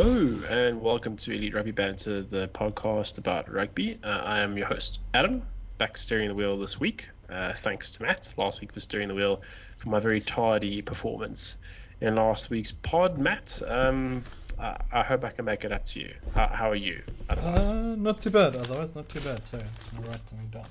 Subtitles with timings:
[0.00, 3.98] Hello and welcome to Elite Rugby Banter, the podcast about rugby.
[4.02, 5.42] Uh, I am your host, Adam,
[5.76, 7.10] back steering the wheel this week.
[7.28, 9.42] Uh, thanks to Matt last week for steering the wheel
[9.76, 11.56] for my very tardy performance
[12.00, 13.18] in last week's pod.
[13.18, 14.24] Matt, um,
[14.58, 16.14] I, I hope I can make it up to you.
[16.34, 17.02] How, how are you?
[17.28, 18.56] Uh, not too bad.
[18.56, 19.44] Otherwise, not too bad.
[19.44, 19.64] Sorry,
[19.98, 20.66] I'm something down.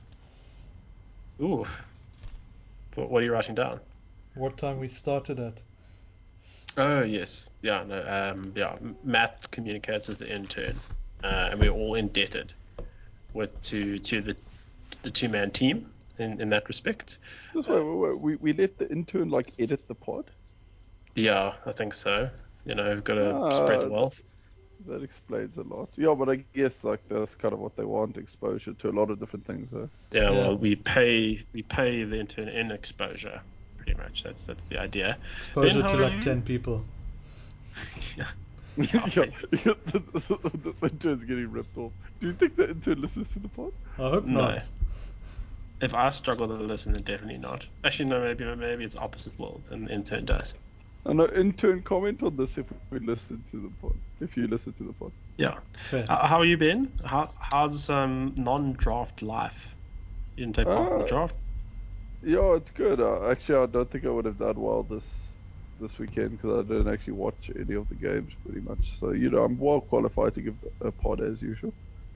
[1.39, 1.67] Ooh.
[2.95, 3.79] What, what are you writing down?
[4.33, 5.61] What time we started at?
[6.77, 8.77] Oh yes, yeah, no, um, yeah.
[9.03, 10.79] Matt communicates with the intern,
[11.23, 12.53] uh, and we're all indebted
[13.33, 14.37] with to to the
[15.03, 17.17] the two man team in, in that respect.
[17.53, 20.31] This way, we, we, we let the intern like edit the pod.
[21.15, 22.29] Yeah, I think so.
[22.65, 24.21] You know, we've got to Ah, spread the wealth.
[24.85, 25.89] That explains a lot.
[25.97, 29.09] Yeah, but I guess like that's kind of what they want: exposure to a lot
[29.11, 29.69] of different things.
[29.73, 29.87] Huh?
[30.11, 30.31] Yeah, Yeah.
[30.31, 33.41] well, we pay we pay the intern in exposure,
[33.93, 34.23] pretty much.
[34.23, 35.17] That's that's the idea.
[35.37, 36.21] Exposure Ben, to like you?
[36.21, 36.83] ten people.
[38.17, 38.25] yeah.
[38.77, 41.91] yeah, yeah, this, this intern's getting ripped off.
[42.19, 43.71] Do you think the intern listens to the pod?
[43.97, 44.41] I hope No.
[44.41, 44.67] not.
[45.81, 47.65] If I struggle to listen, then definitely not.
[47.85, 50.53] Actually, no, maybe maybe it's opposite world, and the intern does.
[51.05, 53.95] And an intern comment on this if we listen to the pod.
[54.19, 55.13] If you listen to the pod.
[55.37, 55.57] Yeah.
[55.89, 56.03] Fair.
[56.09, 56.91] Uh, how have you been?
[57.05, 59.67] How how's um non-draft life?
[60.35, 61.35] You didn't take part in the Uh, draft.
[62.21, 62.99] Yeah, it's good.
[62.99, 65.05] Uh, actually, I don't think I would have done well this
[65.79, 68.99] this weekend because I didn't actually watch any of the games pretty much.
[68.99, 71.73] So you know, I'm well qualified to give a pod as usual.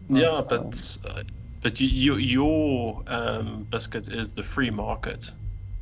[0.10, 1.24] Yeah, Um, but uh,
[1.62, 5.32] but you, you, your um biscuit is the free market,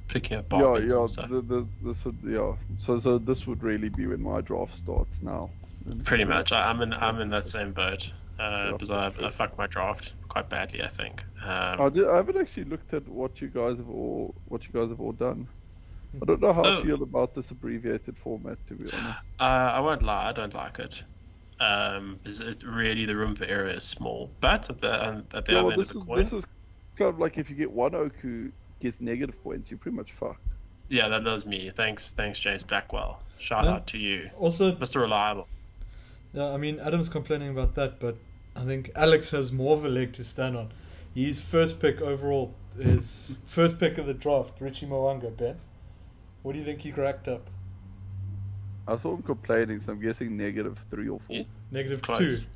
[0.08, 1.08] picking up Yeah, yeah.
[1.28, 2.54] The, the, this would, yeah.
[2.78, 5.50] So, so this would really be when my draft starts now.
[6.04, 6.52] Pretty much.
[6.52, 8.12] I, I'm in I'm in that same boat
[8.42, 9.08] uh, because I.
[9.08, 10.82] I fucked my draft quite badly.
[10.84, 11.24] I think.
[11.44, 14.74] Um, I, did, I haven't actually looked at what you guys have all what you
[14.74, 15.48] guys have all done.
[16.22, 16.80] I don't know how Oh.
[16.80, 19.24] I feel about this abbreviated format, to be honest.
[19.40, 21.04] uh, I won't lie, I don't like it.
[21.60, 25.46] Um, it's, it's really the room for error is small, but at the um, at
[25.46, 26.46] the Yeah, other well, end this of the is coin, this is
[26.98, 28.52] kind of like if you get one oak who
[28.82, 30.42] gets negative points, you're pretty much fucked.
[30.90, 31.72] yeah, that does me.
[31.76, 33.22] Thanks, thanks, James Blackwell.
[33.38, 33.72] Shout Yeah.
[33.76, 35.02] out to you, Also, Mr.
[35.02, 35.48] Reliable.
[36.34, 38.18] yeah, I mean, Adam's complaining about that, but
[38.56, 40.72] I think Alex has more of a leg to stand on.
[41.16, 45.58] His first pick overall, his first pick of the draft, Richie Mo'unga, Ben.
[46.44, 47.50] What do you think he cracked up?
[48.88, 51.36] I saw him complaining, so I'm guessing negative three or four.
[51.38, 51.44] Yeah.
[51.72, 52.18] Negative Close.
[52.18, 52.48] two.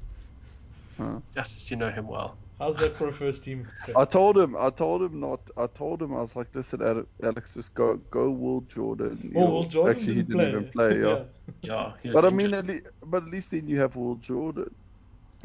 [0.97, 1.19] Huh.
[1.35, 2.37] Yes, you know him well.
[2.59, 3.95] How's that for a first team pick?
[3.97, 5.41] I told him, I told him not.
[5.57, 9.33] I told him I was like, listen, Alex, just go, go, Will Jordan.
[9.35, 10.99] oh, You'll- Jordan actually, didn't, he didn't even play.
[11.01, 11.23] Yeah.
[11.61, 14.15] Yeah, he was But I mean, at least, but at least then you have Will
[14.15, 14.73] Jordan.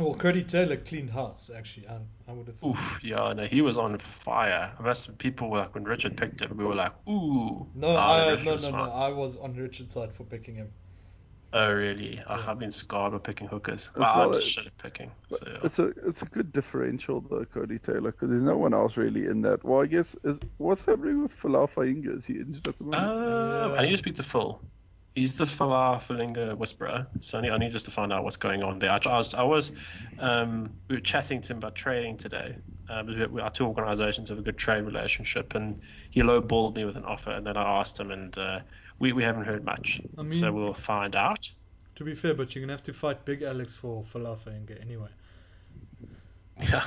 [0.01, 1.87] Well, Codie Taylor cleaned house, actually.
[1.87, 2.71] I, I would have thought.
[2.71, 4.73] Oof, yeah, no, he was on fire.
[4.79, 7.67] I Most people were like when Richard picked him, we were like, ooh.
[7.75, 8.91] No, Ah, I, Richard no, was no, no.
[8.93, 10.73] I was on Richard's side for picking him.
[11.53, 12.15] Oh really?
[12.15, 12.23] Yeah.
[12.47, 13.91] I've been scarred by picking hookers.
[13.97, 15.11] Well, I'm a- just shit at picking.
[15.31, 15.59] So, yeah.
[15.65, 19.27] It's a it's a good differential though, Codie Taylor, because there's no one else really
[19.27, 19.65] in that.
[19.65, 22.17] Well, I guess is what's happening with Falafa Inga?
[22.17, 23.03] Is he injured at the moment?
[23.03, 23.83] Uh, I Yeah.
[23.83, 24.63] need to speak to Phil.
[25.21, 27.07] He's the Falafelinga whisperer.
[27.21, 28.91] So I need, I need just to find out what's going on there.
[28.91, 29.71] I, I was, I was
[30.19, 32.57] um, we were chatting to him about trading today.
[32.89, 36.97] Um, we, our two organisations have a good trade relationship, and he lowballed me with
[36.97, 38.61] an offer, and then I asked him, and uh,
[38.99, 40.01] we, we haven't heard much.
[40.17, 41.51] I so we'll find out.
[41.97, 44.81] To be fair, but you're gonna have to fight Big Alex for Falafel and get
[44.81, 45.11] anyway.
[46.63, 46.87] Yeah,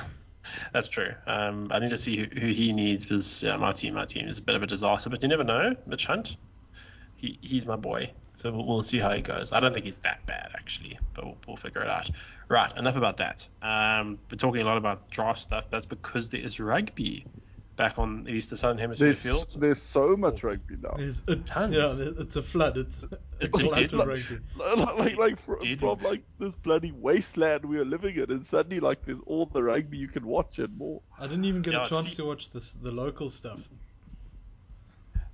[0.72, 1.14] that's true.
[1.28, 4.26] Um, I need to see who, who he needs because yeah, my team, my team
[4.26, 5.08] is a bit of a disaster.
[5.08, 6.36] But you never know, Mitch Hunt.
[7.14, 8.10] He he's my boy.
[8.44, 9.52] So we'll, we'll see how he goes.
[9.52, 12.10] I don't think he's that bad actually, but we'll, we'll figure it out.
[12.50, 13.48] Right, enough about that.
[13.62, 15.64] Um, we're talking a lot about draft stuff.
[15.70, 17.24] That's because there is rugby
[17.76, 19.56] back on at least the southern hemisphere there's field.
[19.58, 20.92] there's so much rugby now.
[20.94, 21.74] There's a, Tons.
[21.74, 22.76] yeah, it's a flood.
[22.76, 23.02] It's
[23.40, 24.38] it's a a lot of rugby.
[24.56, 25.76] like like, like fr- Deadly.
[25.76, 29.62] from like this bloody wasteland we are living in, and suddenly like there's all the
[29.62, 31.00] rugby you can watch and more.
[31.18, 32.16] I didn't even get Yeah, a chance feet.
[32.16, 33.66] to watch this the local stuff.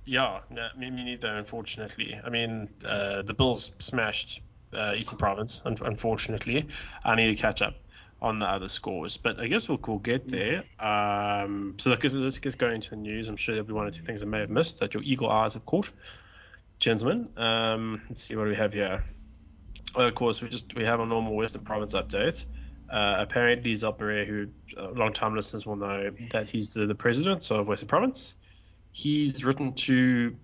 [0.05, 0.39] Yeah,
[0.77, 2.19] me, neither, unfortunately.
[2.23, 4.41] I mean, uh, the Bulls smashed
[4.73, 6.67] uh, Eastern Province, un- unfortunately.
[7.03, 7.75] I need to catch up
[8.21, 10.63] on the other scores, but I guess we'll, we'll get there.
[10.79, 13.27] Um, so let's, let's get going into the news.
[13.27, 15.29] I'm sure there'll be one or two things I may have missed that your eagle
[15.29, 15.89] eyes have caught.
[16.79, 19.03] Gentlemen, um, let's see what we have here.
[19.95, 22.45] Well, of course, we just we have a normal Western Province update.
[22.91, 27.67] Uh, apparently, Zalpere, who uh, long-time listeners will know that he's the, the president of
[27.67, 28.33] Western Province.
[28.91, 30.35] He's written to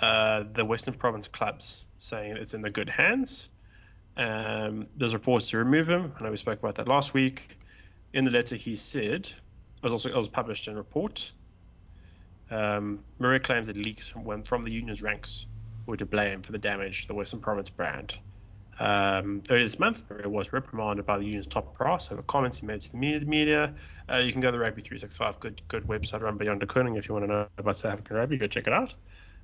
[0.00, 3.48] uh, the Western Province clubs saying it's in the good hands.
[4.16, 6.12] Um, there's reports to remove him.
[6.18, 7.58] I know we spoke about that last week.
[8.12, 11.30] In the letter, he said it was also it was published in a report.
[12.50, 15.46] Um, Marais claims that leaks from from the union's ranks
[15.86, 18.18] were to blame for the damage to the Western Province brand.
[18.80, 22.66] Um, earlier this month, Marais was reprimanded by the union's top brass over comments he
[22.66, 23.74] made to the media.
[24.10, 26.96] Uh, you can go to the Rugby 365, good good website run by Jan de
[26.96, 28.38] if you want to know about South African rugby.
[28.38, 28.94] Go check it out.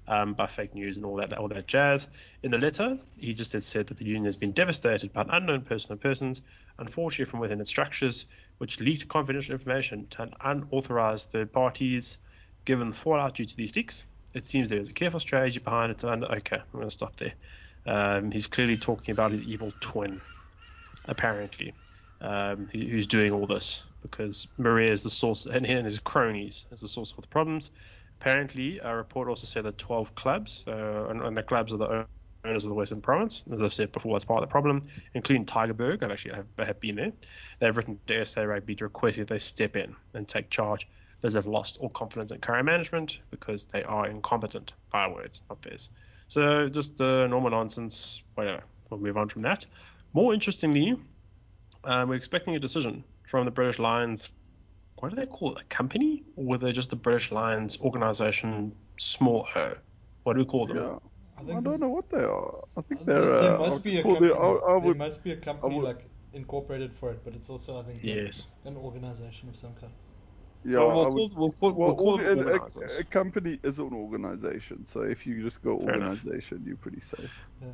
[0.08, 2.06] Um, by fake news and all that all that jazz.
[2.44, 5.30] In the letter, he just had said that the union has been devastated by an
[5.30, 6.40] unknown person or persons,
[6.78, 8.24] unfortunately from within its structures,
[8.58, 12.18] which leaked confidential information to unauthorized third parties.
[12.64, 15.90] Given the fallout due to these leaks, it seems there is a careful strategy behind
[15.90, 16.04] it.
[16.04, 17.34] And okay, I'm going to stop there.
[17.86, 20.20] Um, he's clearly talking about his evil twin,
[21.06, 21.72] apparently,
[22.20, 26.64] um, who, who's doing all this because Marais is the source, and, and his cronies
[26.70, 27.70] is the source of the problems.
[28.20, 32.06] Apparently, a report also said that 12 clubs, uh, and, and, the clubs are the
[32.44, 35.44] owners of the Western Province, as I've said before, that's part of the problem, including
[35.44, 36.02] Tygerberg.
[36.02, 37.12] I've actually have, have been there.
[37.60, 40.88] They've written to SA Rugby to request that they step in and take charge
[41.22, 44.72] as they've lost all confidence in current management because they are incompetent.
[44.92, 45.90] By words, not theirs.
[46.28, 48.22] So just the normal nonsense.
[48.34, 48.62] Whatever.
[48.90, 49.66] We'll move on from that.
[50.12, 50.96] More interestingly,
[51.84, 54.28] uh, we're expecting a decision from the British Lions.
[54.98, 55.62] What do they call it?
[55.62, 59.74] A company, or were they just the British Lions organization, small o?
[60.22, 60.76] What do we call them?
[60.78, 60.98] Yeah.
[61.38, 62.64] I, think don't know what they are.
[62.76, 63.20] I think Uh, they're.
[63.20, 64.28] there, there uh, must be a company.
[64.28, 67.50] the- I- I there must be a company would- like incorporated for it, but it's
[67.50, 68.46] also I think a- Yes.
[68.64, 69.92] an organization of some kind.
[70.66, 73.60] Yeah, Well, we'll, would- call, we'll, call, Well, we'll call org- them a- a, company
[73.62, 76.18] is an organization, so if you just go Fair enough.
[76.24, 77.30] organization, you're pretty safe.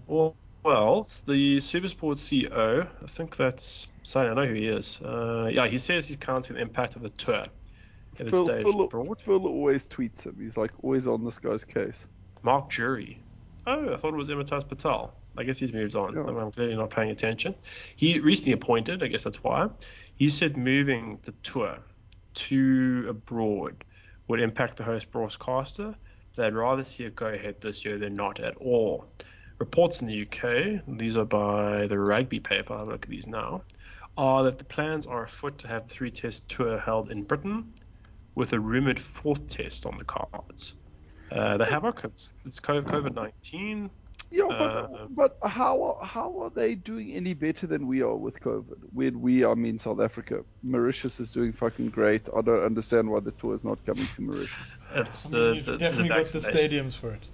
[0.07, 3.89] Well, well, the Supersport CEO, I think that's.
[4.03, 5.01] Sorry, I know who he is.
[5.01, 7.51] Uh, yeah, he says he's counting the impact of the tour at
[8.21, 9.19] its Phil, stage Phil, abroad.
[9.25, 10.37] Phil always tweets him.
[10.39, 12.05] He's like always on this guy's case.
[12.43, 13.19] Mark Jury.
[13.67, 15.15] Oh, I thought it was Amitabh Patel.
[15.37, 16.15] I guess he's moved on.
[16.15, 16.25] Yeah.
[16.25, 17.55] I'm clearly not paying attention.
[17.97, 19.69] He recently appointed, I guess that's why.
[20.17, 21.79] He said moving the tour
[22.35, 23.85] to abroad
[24.29, 25.95] would impact the host broadcaster.
[26.35, 29.07] They'd rather see it go ahead this year than not at all.
[29.59, 33.63] Reports in the UK, these are by the rugby paper, I'll look at these now,
[34.17, 37.73] are that the plans are afoot to have the three test tour held in Britain
[38.35, 40.75] with a rumored fourth test on the cards.
[41.31, 43.91] Uh, the havoc, it's, it's COVID 19.
[44.33, 48.17] Yeah, but Uh, but how are, how are they doing any better than we are
[48.17, 48.81] with COVID?
[48.93, 52.29] When we, I mean South Africa, Mauritius is doing fucking great.
[52.37, 54.69] I don't understand why the tour is not coming to Mauritius.
[54.95, 57.29] It's I the, mean, you've the, definitely the got the stadiums for it.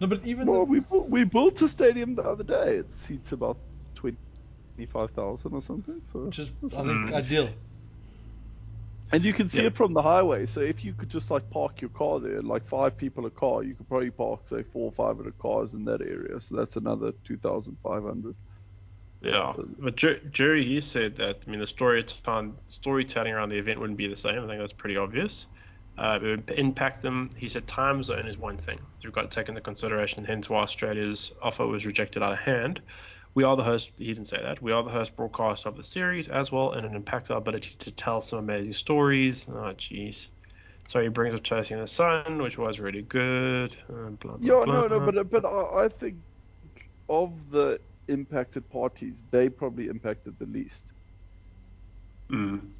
[0.00, 2.76] No, but even Well, the, we we built a stadium the other day.
[2.78, 3.58] It seats about
[3.94, 4.18] twenty
[4.88, 6.00] five thousand or something.
[6.12, 7.14] So which is I think Mm.
[7.14, 7.50] ideal.
[9.12, 9.68] And you can see Yeah.
[9.68, 10.46] it from the highway.
[10.46, 13.62] So if you could just like park your car there, like five people a car,
[13.62, 16.40] you could probably park say four or five hundred cars in that area.
[16.40, 18.36] So that's another two thousand five hundred.
[19.20, 23.80] Yeah, but Jury he said that I mean the story time, storytelling around the event
[23.80, 24.42] wouldn't be the same.
[24.42, 25.46] I think that's pretty obvious.
[25.98, 27.30] Uh, it would impact them.
[27.36, 28.80] He said time zone is one thing.
[29.00, 30.24] You've got to take into consideration.
[30.24, 32.80] Hence why Australia's offer was rejected out of hand.
[33.34, 33.90] We are the host.
[33.96, 34.60] He didn't say that.
[34.60, 37.74] We are the host broadcast of the series as well, and it impacts our ability
[37.78, 39.46] to tell some amazing stories.
[39.48, 40.28] Oh, jeez.
[40.88, 43.76] So he brings up Chasing the Sun, which was really good.
[43.88, 44.86] Uh, blah, blah, Yeah, blah.
[44.86, 46.16] no, no, but but I, I think
[47.08, 50.84] of the impacted parties, they probably impacted the least.
[52.30, 52.72] Mm.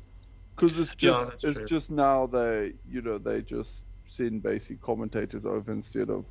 [0.57, 1.67] Because it's just that's it's true.
[1.67, 6.27] just now they you know they just send basic commentators over instead of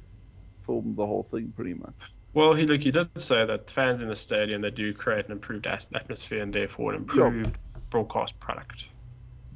[0.66, 1.96] film the whole thing pretty much.
[2.34, 5.34] Well, he look, he did say that fans in the stadium they do create an
[5.34, 7.58] improved atmosphere and therefore an improved
[7.90, 8.86] broadcast product.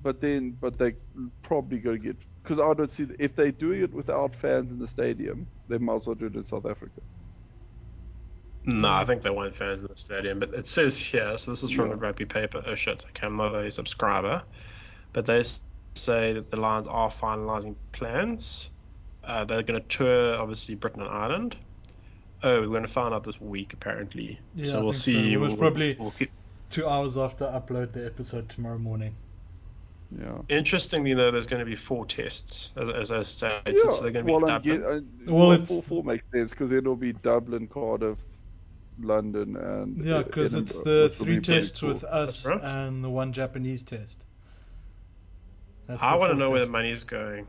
[0.04, 0.96] But then but they
[1.42, 4.88] probably gonna get because I don't see if they're doing it without fans in the
[4.88, 7.02] stadium, they might as well do it in South Africa.
[8.66, 11.38] No, I think they want fans in the stadium, but it says here.
[11.38, 11.96] So this is from Yeah.
[11.96, 12.64] the rugby paper.
[12.66, 14.44] Oh shit, okay, I'm not a subscriber,
[15.14, 15.44] but they
[15.96, 18.70] say that the Lions are finalising plans.
[19.24, 21.58] Uh, they're going to tour obviously Britain and Ireland.
[22.44, 24.40] Oh, we're going to find out this week apparently.
[24.56, 25.12] Yeah, so I we'll think so.
[25.12, 25.36] see.
[25.38, 26.32] Most we'll, probably- we'll keep-
[26.70, 29.16] Two hours after I upload the episode tomorrow morning.
[30.20, 30.40] Yeah.
[30.50, 33.78] Interestingly, though, there's going to be four tests as, as I stated.
[33.84, 34.82] Yeah, so they're going to be well, I'm Dublin.
[34.82, 35.00] get, uh,
[35.34, 38.18] Well, well, it's- four four makes sense because it'll be Dublin, Cardiff,
[39.00, 41.90] London, and Yeah, because it's the three be pretty tests cool.
[41.90, 42.60] with us right.
[42.62, 44.26] and the one Japanese test.
[45.88, 47.48] That's I want to fourth know where the money is going.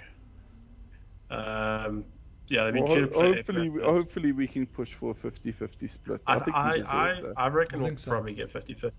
[1.30, 2.04] Um,
[2.48, 5.90] yeah, they've been Well, trying play hopefully, but hopefully we can push for a 50-50
[5.90, 6.20] split.
[6.26, 7.22] I, I, think I, I.
[7.36, 8.10] I reckon I we'll so.
[8.10, 8.90] probably get 50-50,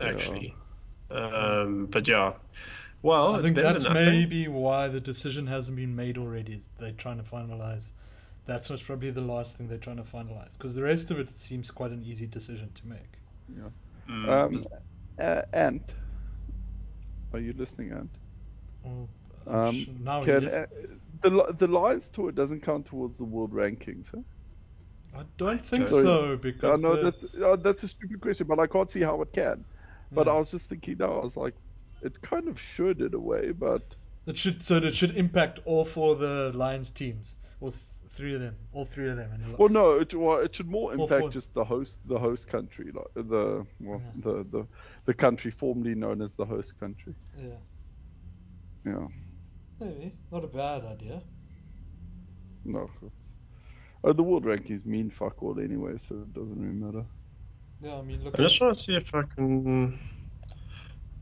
[0.00, 0.06] Yeah.
[0.06, 0.54] actually.
[1.10, 2.34] Um, but yeah,
[3.02, 6.52] well, I it's think that's maybe why the decision hasn't been made already.
[6.54, 7.90] Is they're trying to finalize.
[8.46, 10.52] That's what's probably the last thing they're trying to finalize.
[10.52, 13.18] Because the rest of it seems quite an easy decision to make.
[14.08, 14.66] Mm, Um, just-
[15.18, 15.94] uh, Ant,
[17.32, 18.10] are you listening, Ant?
[18.82, 19.08] Well,
[19.46, 20.54] I'm Um, sure now can, he is.
[20.54, 20.66] uh,
[21.22, 24.22] the the Lions tour doesn't count towards the world rankings, huh?
[25.12, 26.04] I don't think Sorry.
[26.04, 29.20] so because know the- that's uh, that's a stupid question, but I can't see how
[29.22, 29.64] it can.
[30.12, 30.34] But Yeah.
[30.34, 31.54] I was just thinking now, I was like,
[32.02, 33.82] it kind of should in a way, but
[34.26, 38.34] it should so it should impact all four of the Lions teams, or th- three
[38.34, 39.30] of them, all three of them.
[39.32, 42.90] And well, no, it well, it should more impact just the host, the host country,
[42.92, 44.12] like the well, Yeah.
[44.22, 44.68] the, the
[45.06, 47.14] the country formerly known as the host country.
[47.36, 47.58] yeah,
[48.84, 49.06] Yeah,
[49.80, 51.22] maybe not a bad idea.
[52.64, 52.90] no.
[53.02, 53.26] It's,
[54.04, 57.04] oh, the world rankings mean fuck all anyway, so it doesn't really matter.
[57.82, 58.38] Yeah, I mean look.
[58.38, 59.98] I'm just trying to see if I can.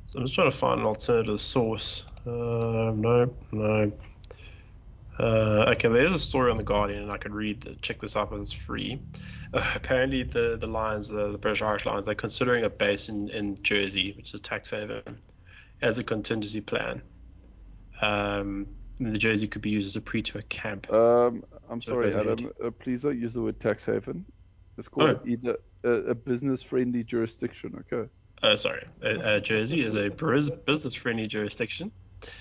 [0.08, 2.04] So I'm just trying to find an alternative source.
[2.26, 3.92] Uh, no, no.
[5.20, 7.60] Uh, okay, there's a story on the Guardian, and I could read.
[7.60, 9.00] The, check this out, but it's free.
[9.52, 13.28] Uh, apparently, the the Lions, the, the British Irish Lions, they're considering a base in,
[13.30, 15.18] in Jersey, which is a tax haven,
[15.82, 17.02] as a contingency plan.
[18.00, 18.66] Um,
[18.98, 20.92] the Jersey could be used as a pre-tour camp.
[20.92, 22.14] Um, I'm So sorry.
[22.14, 22.50] Adam.
[22.64, 24.24] Uh, please don't use the word tax haven.
[24.76, 25.26] It's called Oh.
[25.26, 27.84] either a, a business-friendly jurisdiction.
[27.92, 28.08] Okay.
[28.42, 31.90] Uh, sorry, uh, uh, Jersey is a business-friendly jurisdiction.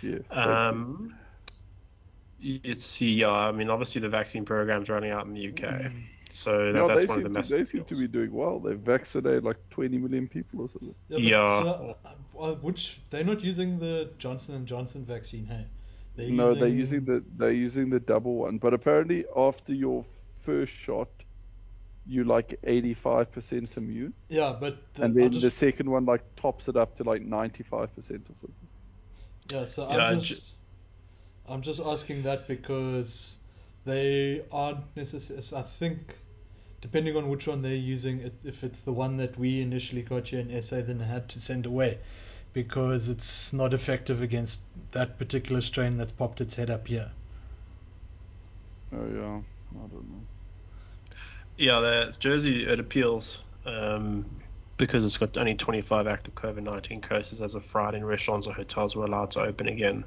[0.02, 0.22] Yes.
[0.30, 1.16] Um,
[2.40, 5.92] it's see, yeah, I mean, obviously the vaccine program's running out in the UK,
[6.30, 8.08] so that, No, that's they one of the seem, to, massive they seem to be
[8.08, 8.60] doing well.
[8.60, 10.96] They've vaccinated like 20 million people or something.
[11.10, 11.46] yeah, yeah.
[11.46, 15.66] So, uh, uh, which they're not using the Johnson and Johnson vaccine, hey?
[16.16, 18.58] They're no, using, they're using the they're using the double one.
[18.58, 20.06] But apparently, after your
[20.42, 21.10] first shot,
[22.06, 26.68] you like 85% immune, Yeah, but the, and then just, the second one like tops
[26.70, 28.70] it up to like 95% or something.
[29.50, 30.54] Yeah, so Yeah, I'm ju- just
[31.48, 33.38] I'm just asking that because
[33.88, 35.44] they aren't necessarily.
[35.56, 36.18] I think
[36.82, 40.28] depending on which one they're using, it, if it's the one that we initially got
[40.28, 41.98] here in SA, then had to send away
[42.54, 47.12] because it's not effective against that particular strain that's popped its head up here.
[48.94, 49.42] Oh yeah,
[49.76, 50.22] I don't know.
[51.58, 54.26] Yeah, the Jersey it appeals um,
[54.78, 58.96] because it's got only 25 active COVID-19 cases as of Friday, and restaurants or hotels
[58.96, 60.04] were allowed to open again,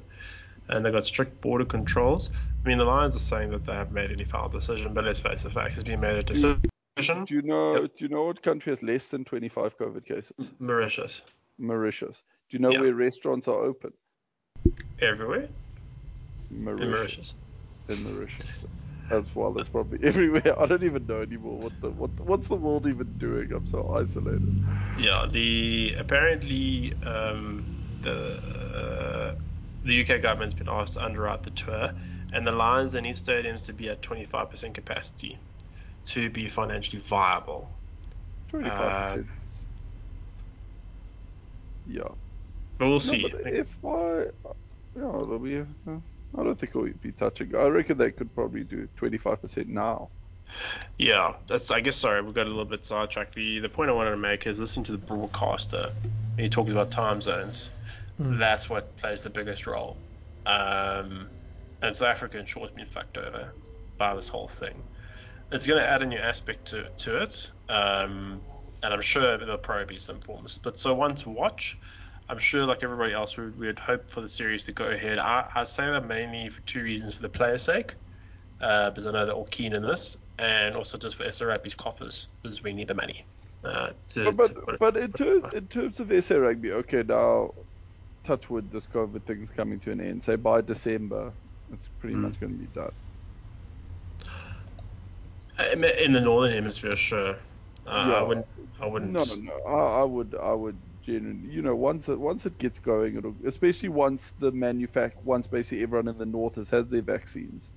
[0.71, 2.29] and they've got strict border controls.
[2.63, 5.19] I mean, the Lions are saying that they haven't made any final decision, but let's
[5.19, 6.61] face the fact, it's been made a decision.
[6.97, 7.81] Do you know?
[7.81, 7.91] Yep.
[7.97, 10.51] Do you know what country has less than 25 COVID cases?
[10.59, 11.23] Mauritius,
[11.57, 12.23] Mauritius.
[12.49, 12.81] Do you know Yeah.
[12.81, 13.93] where restaurants are open?
[15.01, 15.47] everywhere
[16.51, 16.83] Mauritius.
[16.85, 17.35] in Mauritius.
[17.89, 18.65] In Mauritius.
[19.09, 20.59] As well as probably everywhere.
[20.59, 23.51] I don't even know anymore what the what what's the world even doing.
[23.51, 24.63] I'm so isolated.
[24.99, 27.65] Yeah, the apparently um,
[28.01, 29.35] the uh,
[29.83, 31.91] the UK government's been asked to underwrite the tour,
[32.33, 35.37] and the Lions they need stadiums to be at 25% capacity
[36.05, 37.69] to be financially viable.
[38.49, 39.27] 25 Uh, percent.
[41.85, 42.03] Yeah.
[42.77, 43.21] But we'll No, see.
[43.21, 44.25] but if I,
[44.95, 45.59] yeah, it'll be.
[45.59, 45.63] Uh,
[46.37, 47.55] I don't think it'll be touching.
[47.55, 50.09] I reckon they could probably do 25% now.
[50.97, 51.71] Yeah, that's.
[51.71, 51.95] I guess.
[51.95, 53.35] Sorry, we got a little bit sidetracked.
[53.35, 55.91] The the point I wanted to make is listening to the broadcaster.
[56.37, 57.69] He talks about time zones.
[58.21, 58.39] Mm.
[58.39, 60.01] That's what plays the biggest role.
[60.45, 61.29] Um,
[61.81, 63.53] and South Africa, in short, has been fucked over
[63.97, 64.83] by this whole thing.
[65.51, 67.51] It's going to add a new aspect to to it.
[67.69, 68.41] Um,
[68.83, 70.79] and I'm sure there'll probably be some form of split.
[70.79, 71.79] So one to watch.
[72.29, 75.19] I'm sure, like everybody else, we would hope for the series to go ahead.
[75.19, 77.95] I, I say that mainly for two reasons: for the players' sake,
[78.61, 82.29] uh, because I know they're all keen in this, and also just for SRAP's coffers,
[82.41, 83.27] because we need the money.
[83.63, 87.03] Uh, to, But to but, it- but in terms in terms of SA rugby, okay,
[87.03, 87.53] now
[88.23, 90.23] touch wood, this COVID thing's coming to an end.
[90.23, 91.33] Say by December,
[91.71, 92.21] it's pretty Mm.
[92.21, 92.91] much going to be done.
[95.73, 97.37] in in the northern hemisphere, sure.
[97.85, 98.21] Uh, I Yeah.
[98.21, 98.47] wouldn't.
[98.79, 99.13] I wouldn't.
[99.13, 99.53] No, no, no.
[99.67, 103.35] I, I would, I would genuinely, you know, once it once it gets going, it'll,
[103.45, 107.71] especially once the manufact, once basically everyone in the north has had their vaccines,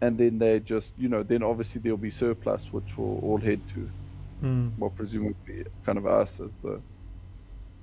[0.00, 3.66] and then they just, you know, then obviously there'll be surplus, which will all head
[3.68, 3.90] to,
[4.42, 4.76] Mm.
[4.76, 6.82] well, presumably kind of us as the,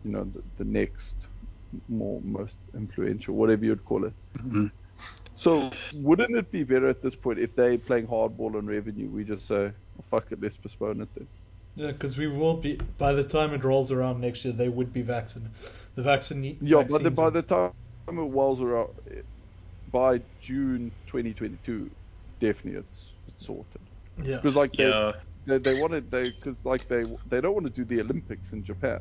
[0.04, 1.16] you know, the, the next
[1.88, 4.14] more most influential, whatever you'd call it.
[4.38, 4.72] Mhm.
[5.36, 9.24] So wouldn't it be better at this point if they're playing hardball on revenue, we
[9.24, 11.28] just say, well, fuck it, let's postpone it then.
[11.76, 14.94] Yeah, because we will be by the time it rolls around next year, they would
[14.94, 15.56] be vaccinated.
[15.96, 16.58] The vaccine.
[16.62, 17.72] Yeah, but the, by the time
[18.08, 18.90] it rolls around,
[19.92, 21.90] by June 2022,
[22.40, 23.90] definitely it's, it's sorted.
[24.24, 24.38] yeah.
[24.38, 25.12] Because like they, Yeah.
[25.46, 28.64] they they wanted they because like they they don't want to do the Olympics in
[28.64, 29.00] Japan.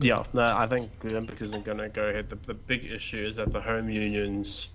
[0.00, 2.30] Yeah, no, I think the Olympics isn't going to go ahead.
[2.30, 4.68] The, the big issue is that the home unions,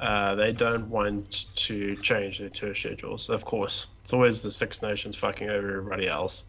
[0.00, 3.28] uh, they don't want to change their tour schedules.
[3.28, 6.44] Of course, it's always the Six Nations fucking over everybody else.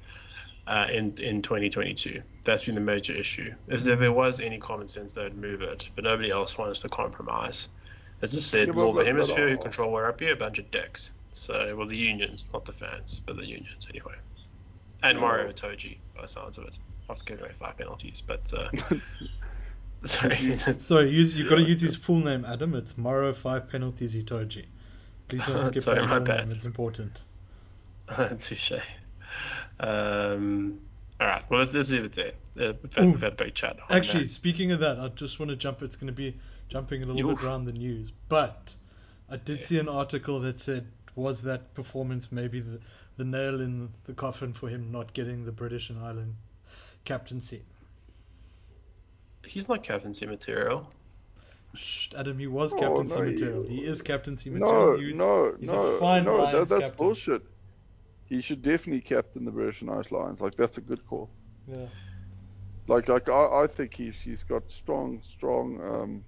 [0.67, 3.51] Uh, in in 2022, that's been the major issue.
[3.67, 7.67] If there, was any common sense, they'd move it, but nobody else wants to compromise.
[8.21, 10.69] As I said, Yeah, but- Northern but- but, Hemisphere who control rugby, a bunch of
[10.69, 11.11] dicks.
[11.33, 14.13] So, well, the unions, not the fans, but the unions anyway.
[15.01, 15.19] And.
[15.19, 16.77] Maro Itoje, by the sounds of it,
[17.11, 18.21] after giving away five penalties.
[18.25, 18.69] But uh,
[20.03, 22.73] sorry, Sorry, use, you got to use his full name, Adam.
[22.75, 24.65] It's Maro Five Penalties Itoje.
[25.27, 26.47] Please don't skip Sorry, that my bad.
[26.47, 26.55] name.
[26.55, 27.21] It's important.
[28.39, 28.73] touche.
[29.79, 30.79] Um,
[31.19, 32.33] all right, well, let's, let's leave it there.
[32.59, 33.77] Uh, we've, had, we've had a big chat.
[33.89, 34.29] on Actually, that.
[34.29, 35.81] speaking of that, I just want to jump.
[35.81, 36.35] It's going to be
[36.67, 37.39] jumping a little Oof.
[37.39, 38.73] bit around the news, but
[39.29, 39.65] I did Yeah.
[39.65, 42.79] see an article that said was that performance maybe the,
[43.17, 46.33] the nail in the coffin for him not getting the British and Ireland
[47.05, 47.63] captaincy.
[49.45, 50.87] he's not captaincy material.
[51.73, 53.63] Shh, Adam, he was Oh, captaincy no, material.
[53.63, 54.97] you- He is Captain No, material.
[54.99, 56.37] He- no, he's a no, fine no.
[56.37, 56.95] That, that's captain.
[56.97, 57.41] bullshit.
[58.25, 60.39] He should definitely captain the British and Irish Lions.
[60.41, 61.29] Like that's a good call.
[61.67, 61.87] Yeah.
[62.87, 66.23] Like, like I, I think he's he's got strong, strong, um,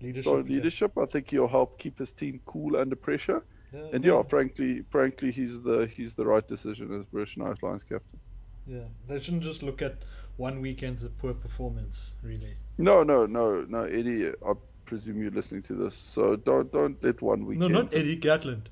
[0.00, 0.24] Leadership.
[0.24, 0.54] strong yeah.
[0.56, 0.92] leadership.
[0.98, 3.44] I think he'll help keep his team cool under pressure.
[3.72, 7.46] Yeah, And no, yeah, frankly, frankly, he's the he's the right decision as British and
[7.46, 8.20] Irish Lions captain.
[8.66, 8.84] Yeah.
[9.08, 9.96] They shouldn't just look at
[10.36, 12.56] one weekend's poor performance, really.
[12.78, 14.28] No, no, no, no, Eddie.
[14.28, 14.52] I
[14.84, 17.72] presume you're listening to this, so don't don't let one weekend.
[17.72, 18.66] No, not Eddie Gatland.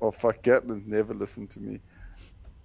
[0.00, 1.80] Oh fuck, Gatland never listened to me.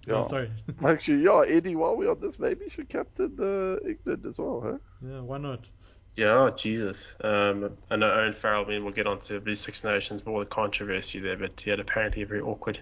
[0.06, 0.22] No, Yeah.
[0.22, 0.50] sorry.
[0.84, 1.76] Actually, yeah, Eddie.
[1.76, 4.78] While we're on this, maybe you should captain the England as well, huh?
[5.08, 5.68] yeah, why not?
[6.14, 7.16] Yeah, Jesus.
[7.22, 10.32] Um, I know Owen Farrell, I mean, we'll get on to these Six Nations, but
[10.32, 12.80] all the controversy there, but he had apparently a very awkward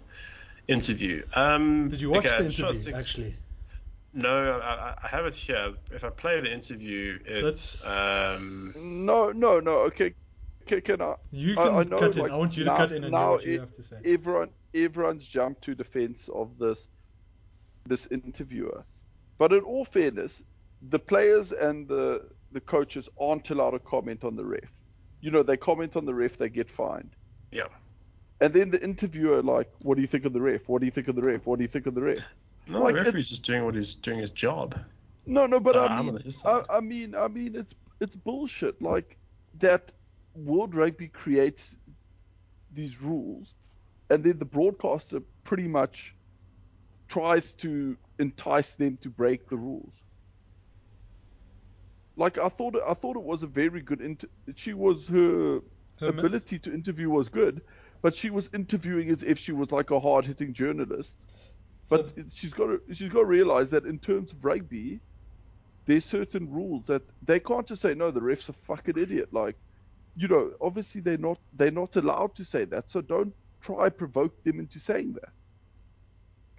[0.70, 1.24] interview.
[1.34, 3.34] Um, Did you watch okay, the interview, six- actually?
[4.12, 5.74] No, I, I- I have it here.
[5.92, 7.84] If I play the interview, So it's.
[7.84, 8.72] it's- Um,
[9.06, 9.72] No, no, no.
[9.90, 10.14] Okay,
[10.66, 11.14] can, can I?
[11.30, 12.22] You can I know, cut in.
[12.22, 13.72] like, I want you to now- cut in and hear now what you it- have
[13.72, 13.96] to say.
[14.04, 16.88] Everyone, everyone's jumped to defense of this,
[17.86, 18.84] this interviewer.
[19.38, 20.42] But in all fairness,
[20.82, 24.72] the players and the the coaches aren't allowed to comment on the ref.
[25.20, 27.14] You know, they comment on the ref, they get fined.
[27.52, 27.68] yeah.
[28.40, 30.62] And then the interviewer, like, what do you think of the ref?
[30.66, 31.44] What do you think of the ref?
[31.46, 32.18] What do you think of the ref?
[32.66, 34.78] No, Like, the it- referee's just doing what he's doing his job.
[35.26, 36.64] No, no, but So I mean, I.
[36.70, 38.80] I mean, I mean, it's it's bullshit.
[38.80, 39.18] Like
[39.58, 39.92] that,
[40.34, 41.76] World Rugby creates
[42.72, 43.54] these rules,
[44.08, 46.14] and then the broadcaster pretty much
[47.08, 49.92] tries to entice them to break the rules.
[52.16, 54.00] Like I thought, I thought it was a very good.
[54.00, 55.60] Inter- she was her
[56.00, 57.60] Her ability to interview was good,
[58.02, 61.14] but she was interviewing as if she was like a hard-hitting journalist.
[61.82, 65.00] So- But she's got to she's got to realize that in terms of rugby,
[65.86, 68.10] there's certain rules that they can't just say no.
[68.10, 69.32] The ref's a fucking idiot.
[69.32, 69.56] Like,
[70.14, 72.90] you know, obviously they're not they're not allowed to say that.
[72.90, 75.30] So don't try provoke them into saying that.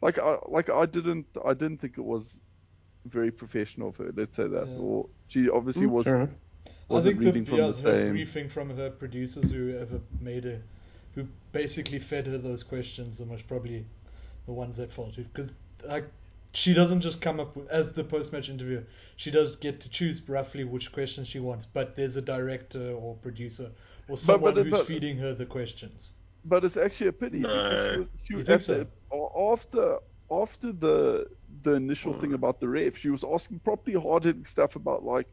[0.02, 2.40] Like I like I didn't I didn't think it was
[3.06, 4.12] very professional of her.
[4.16, 4.68] Let's say that.
[4.68, 4.78] Yeah.
[4.78, 6.30] Or she obviously mm, was Fair enough.
[6.90, 8.10] I wasn't think reading the, from yeah, the her same.
[8.10, 10.62] briefing from her producers, who ever made her,
[11.16, 13.86] who basically fed her those questions, are most probably
[14.46, 15.24] the ones that fault her.
[15.24, 15.54] Because
[15.88, 16.06] like,
[16.54, 18.84] she doesn't just come up with, as the post-match interviewer.
[19.18, 23.16] She does get to choose roughly which questions she wants, but there's a director or
[23.16, 23.72] producer
[24.10, 26.14] or someone but- who's but- feeding her the questions.
[26.44, 27.48] But it's actually a pity No.
[27.48, 28.88] because she was, she You was think at
[29.38, 29.98] after
[30.32, 31.28] after the
[31.64, 32.36] the initial thing Hmm.
[32.36, 35.28] about the ref, she was asking properly hard hitting stuff about like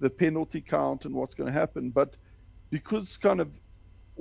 [0.00, 1.88] the penalty count and what's going to happen.
[1.90, 2.16] But
[2.68, 3.48] because kind of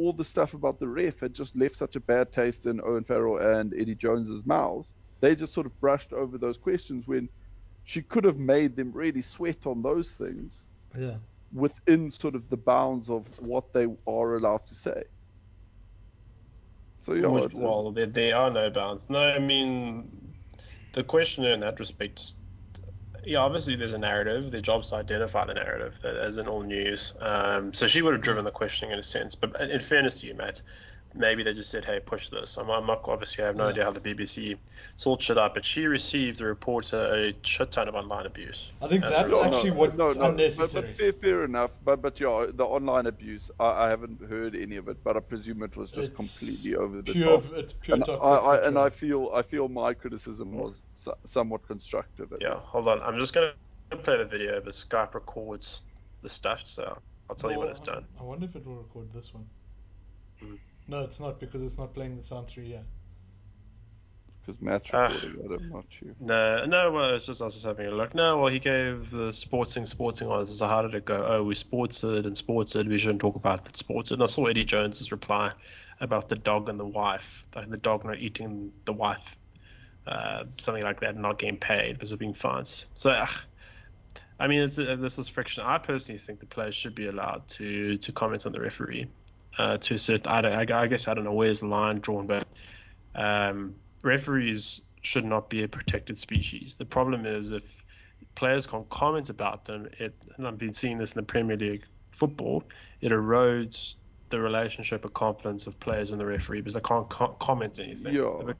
[0.02, 3.04] all the stuff about the ref had just left such a bad taste in Owen
[3.04, 7.30] Farrell and Eddie Jones's mouths, they just sort of brushed over those questions when
[7.84, 10.66] she could have made them really sweat on those things
[10.98, 11.18] Yeah.
[11.54, 15.04] within sort of the bounds of what they are allowed to say.
[17.06, 19.08] So yeah, Which- well, there, there are no bounds.
[19.10, 20.10] No, I mean,
[20.94, 22.34] the questioner in that respect,
[23.26, 24.52] yeah, obviously there's a narrative.
[24.52, 27.14] Their job's to identify the narrative, that isn't all news.
[27.20, 29.36] Um, so she would have driven the questioning in a sense.
[29.36, 30.62] But in fairness to you, Matt,
[31.14, 32.58] maybe they just said, hey, push this.
[32.58, 33.70] I'm, I'm not, obviously, I have no Yeah.
[33.72, 34.58] idea how the BBC
[34.96, 38.72] sorts shit out, but she received the reporter a shit ton of online abuse.
[38.82, 39.54] I think As a that's result.
[39.54, 40.82] actually what's unnecessary.
[40.88, 41.72] But, but fair, fair enough.
[41.84, 45.20] But but yeah, the online abuse, I, I haven't heard any of it, but I
[45.20, 47.54] presume it was just It's completely over the pure, top.
[47.54, 48.24] it's pure And I, toxic.
[48.64, 52.34] I, and I feel I feel my criticism was so, somewhat constructive.
[52.40, 52.62] Yeah, least.
[52.66, 53.02] hold on.
[53.02, 53.52] I'm just going
[53.92, 55.82] to play the video, but Skype records
[56.22, 56.98] the stuff, so
[57.30, 58.06] I'll tell you when it's done.
[58.20, 59.46] I wonder if it will record this one.
[60.40, 60.56] Hmm.
[60.88, 62.84] No, it's not because it's not playing the sound through here.
[64.42, 65.04] Because Matt's Ah.
[65.04, 66.16] recording it, I'm not you.
[66.20, 68.16] No, no, well, it's just us just having a look.
[68.16, 70.58] No, well, he gave the sporting sporting answers.
[70.60, 71.26] So how did it go?
[71.28, 72.88] Oh, we sported and sported.
[72.88, 74.14] We shouldn't talk about the sported.
[74.14, 75.52] And I saw Eddie Jones's reply
[76.00, 79.38] about the dog and the wife, like the dog not eating the wife,
[80.08, 82.88] uh, something like that, not getting paid because of being fines.
[82.96, 83.30] So, ugh,
[84.40, 85.64] I mean, it's, uh, this is friction.
[85.64, 89.06] I personally think the players should be allowed to to comment on the referee.
[89.58, 90.28] Uh, to a certain.
[90.28, 92.48] I, don't, I, I guess I don't know where's the line drawn, but
[93.16, 96.76] um, referees should not be a protected species.
[96.78, 97.64] The problem is if
[98.36, 101.86] players can't comment about them, it, and I've been seeing this in the Premier League
[102.12, 102.64] football,
[103.02, 103.96] it erodes
[104.30, 108.14] the relationship of confidence of players and the referee because they can't co- comment anything.
[108.14, 108.30] Yeah.
[108.40, 108.58] But that's-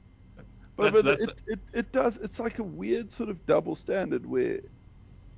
[0.76, 2.16] but that's- it, it, it does.
[2.18, 4.60] It's like a weird sort of double standard where,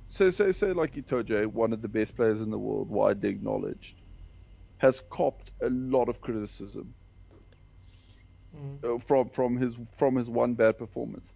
[0.09, 3.95] so say say like Itoje, one of the best players in the world, widely acknowledged,
[4.77, 6.93] has copped a lot of criticism
[8.55, 8.83] Mm.
[8.85, 11.33] uh, from from his from his one bad performance.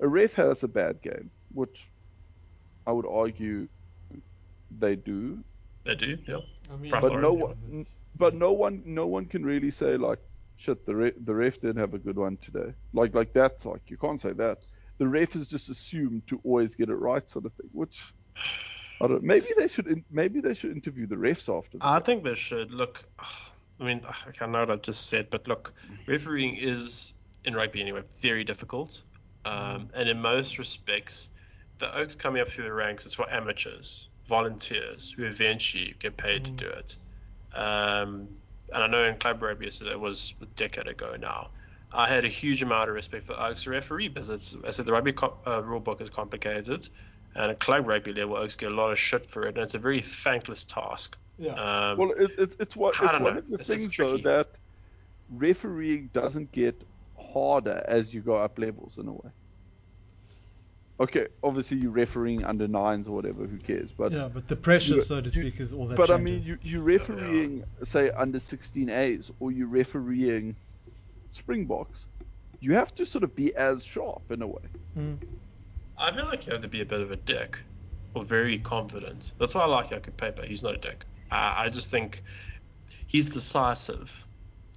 [0.00, 1.92] A ref has a bad game, which
[2.86, 3.68] I would argue
[4.70, 5.44] they do,
[5.84, 6.38] They do, yeah.
[6.72, 10.20] I mean, But but no one, but no one, no one can really say like,
[10.56, 12.72] shit, the ref, the ref didn't have a good one today.
[12.94, 14.58] Like like that, like you can't say that.
[14.98, 17.68] The ref is just assumed to always get it right, sort of thing.
[17.72, 18.14] Which
[19.00, 19.22] I don't.
[19.22, 19.86] Maybe they should.
[19.86, 21.78] in- Maybe they should interview the refs after.
[21.80, 22.04] I game.
[22.06, 23.04] think they should look.
[23.80, 24.02] I mean,
[24.40, 25.72] I know what I just said, but look,
[26.06, 27.12] refereeing is
[27.44, 29.02] in rugby anyway very difficult,
[29.44, 31.28] um, and in most respects,
[31.80, 36.44] the oaks coming up through the ranks is for amateurs, volunteers who eventually get paid
[36.44, 36.56] to Mm.
[36.56, 36.96] do it.
[37.52, 38.28] Um,
[38.72, 41.50] and I know in club rugby, so that was a decade ago now.
[41.92, 44.92] I had a huge amount of respect for Oaks referee because it's, I said the
[44.92, 46.88] rugby co- uh, rule book is complicated,
[47.36, 49.74] and a club rugby level, Oaks get a lot of shit for it, and it's
[49.74, 51.16] a very thankless task.
[51.38, 51.52] Yeah.
[51.54, 53.38] Um, Well, it, it, it's what I it's don't one know.
[53.40, 54.48] of the It's- it's things though that
[55.30, 56.80] refereeing doesn't get
[57.18, 59.30] harder as you go up levels in a way.
[61.00, 63.90] Okay, obviously you're refereeing under nines or whatever, who cares?
[63.90, 66.16] But yeah, but the pressure, you- so to you- speak, is all that but I
[66.18, 70.54] mean, you you refereeing say under 16As or you're refereeing
[71.32, 72.06] Springboks,
[72.60, 74.62] you have to sort of be as sharp in a way.
[74.96, 75.18] Mm.
[75.98, 77.58] I feel like you have to be a bit of a dick
[78.14, 79.32] or very confident.
[79.38, 80.44] That's why I like Jaco Peyper.
[80.46, 81.04] He's not a dick.
[81.30, 82.22] I, I just think
[83.06, 84.12] he's decisive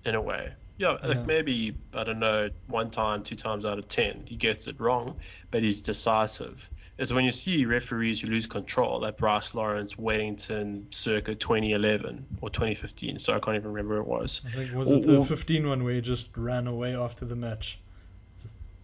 [0.06, 0.52] in a way.
[0.78, 1.08] Yeah, Yeah.
[1.08, 4.80] like maybe, I don't know, one time, two times out of ten, he gets it
[4.80, 5.16] wrong,
[5.52, 6.70] but he's decisive.
[7.00, 12.50] It's when you see referees who lose control, like Bryce Lawrence, Weddington, circa 2011 or
[12.50, 14.42] 2015, so I can't even remember it was.
[14.48, 17.26] I think was Or- it the or- 15 one where he just ran away after
[17.26, 17.78] the match?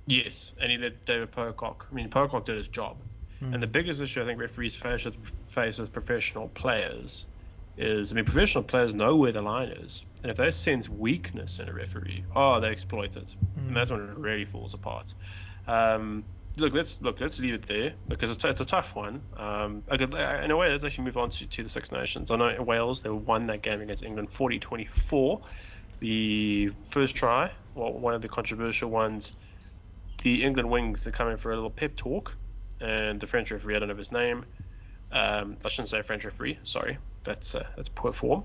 [0.06, 1.88] Yes, and he let David Pocock.
[1.89, 2.98] I mean, Pocock did his job.
[3.42, 3.54] Mm.
[3.54, 5.16] And the biggest issue I think referees face with,
[5.48, 7.26] face with professional players
[7.78, 11.60] is, I mean, professional players know where the line is, and if they sense weakness
[11.60, 13.68] in a referee, oh, they exploit it, Mm.
[13.68, 15.13] and that's when it really falls apart.
[15.68, 16.24] Um,
[16.58, 19.22] look, let's look, let's leave it there because it's, it's a tough one.
[19.38, 22.30] Um, in a way, let's actually move on to, to the Six Nations.
[22.32, 25.42] I know Wales they won that game against England 40-24.
[26.00, 29.32] The first try, well, one of the controversial ones,
[30.24, 32.36] the England wings are coming for a little pep talk,
[32.82, 34.46] and the French referee, I don't know his name.
[35.12, 36.58] Um, I shouldn't say French referee.
[36.64, 38.44] Sorry, that's uh, that's poor form.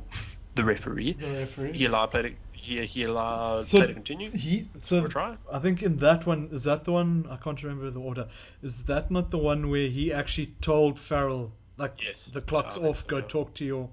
[0.55, 1.15] The referee.
[1.15, 1.73] The referee.
[1.73, 4.31] He allowed play to he, he allowed So play to continue.
[4.33, 5.37] He so try?
[5.53, 8.29] I think in that one is that the one I can't remember the order.
[8.63, 12.25] Is that not the one where he actually told Farrell like Yes.
[12.27, 13.25] the clock's I off, so, go yeah.
[13.29, 13.89] talk to your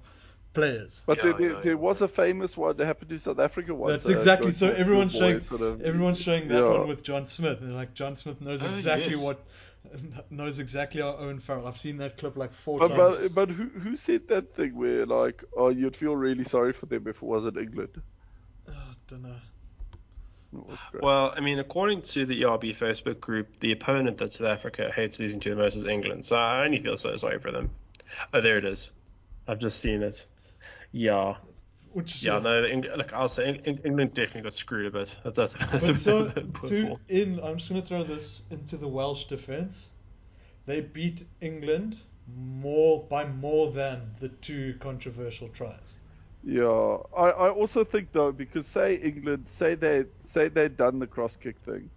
[0.56, 1.02] players.
[1.06, 1.78] But Yeah, there, there, yeah, there yeah.
[1.78, 4.02] was a famous one that happened to South Africa once.
[4.04, 4.72] That's uh, exactly go so.
[4.72, 6.70] Everyone's showing sort of- everyone's showing that yeah.
[6.70, 9.20] one with John Smith, and like John Smith knows Oh, exactly yes.
[9.20, 9.38] what
[10.30, 11.66] knows exactly our own Farrell.
[11.68, 13.18] I've seen that clip like four But, times.
[13.32, 16.86] but, but who who said that thing where like oh you'd feel really sorry for
[16.86, 18.00] them if it wasn't England?
[18.68, 18.72] Oh,
[19.06, 19.36] don't know.
[20.52, 21.02] It was great.
[21.02, 25.18] Well, I mean, according to the ERB Facebook group, the opponent that South Africa hates
[25.20, 26.24] losing to the most is England.
[26.24, 27.70] So I only feel so sorry for them.
[28.32, 28.90] Oh, there it is.
[29.46, 30.24] I've just seen it.
[30.96, 31.36] Yeah,
[31.92, 32.38] Which yeah.
[32.38, 35.16] No, the Eng- look, I'll say Eng- Eng- England definitely got screwed a bit.
[35.24, 37.00] That's, that's, that's But so a to ball.
[37.08, 39.90] in, I'm just gonna throw this into the Welsh defense.
[40.66, 45.98] They beat England more by more than the two controversial tries.
[46.42, 51.06] Yeah, I, I also think though because say England say they say they'd done the
[51.06, 51.90] cross kick thing,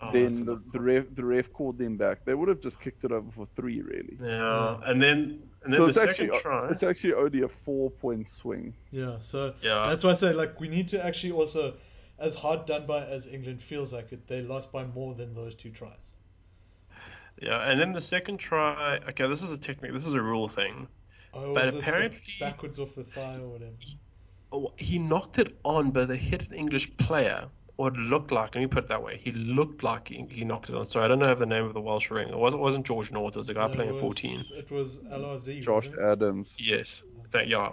[0.00, 2.24] Oh, then the, the ref the ref called them back.
[2.24, 4.16] They would have just kicked it over for three really.
[4.22, 6.68] Yeah, and then and then so the it's second actually try.
[6.70, 8.74] it's actually only a four point swing.
[8.92, 9.86] Yeah, so Yeah.
[9.88, 11.74] that's why I say like we need to actually also,
[12.20, 15.54] as hard done by as England feels like it, they lost by more than those
[15.56, 16.12] two tries.
[17.42, 18.98] Yeah, and then the second try.
[19.08, 19.92] Okay, this is a technique.
[19.92, 20.86] This is a rule thing.
[21.34, 23.72] Oh, But was this apparently- backwards off the thigh or whatever.
[24.50, 27.48] Oh, he knocked it on, but they hit an English player.
[27.78, 28.54] Or it looked like.
[28.56, 29.18] Let me put it that way.
[29.22, 30.88] He looked like he, he knocked it on.
[30.88, 32.28] Sorry, I don't know the name of the Welsh ring.
[32.28, 33.36] It wasn't wasn't George North.
[33.36, 34.40] It was a guy No, playing at was, 14.
[34.56, 35.62] It was LRZ.
[35.62, 36.00] Josh wasn't?
[36.00, 36.54] Adams.
[36.58, 37.70] Yes, that yeah.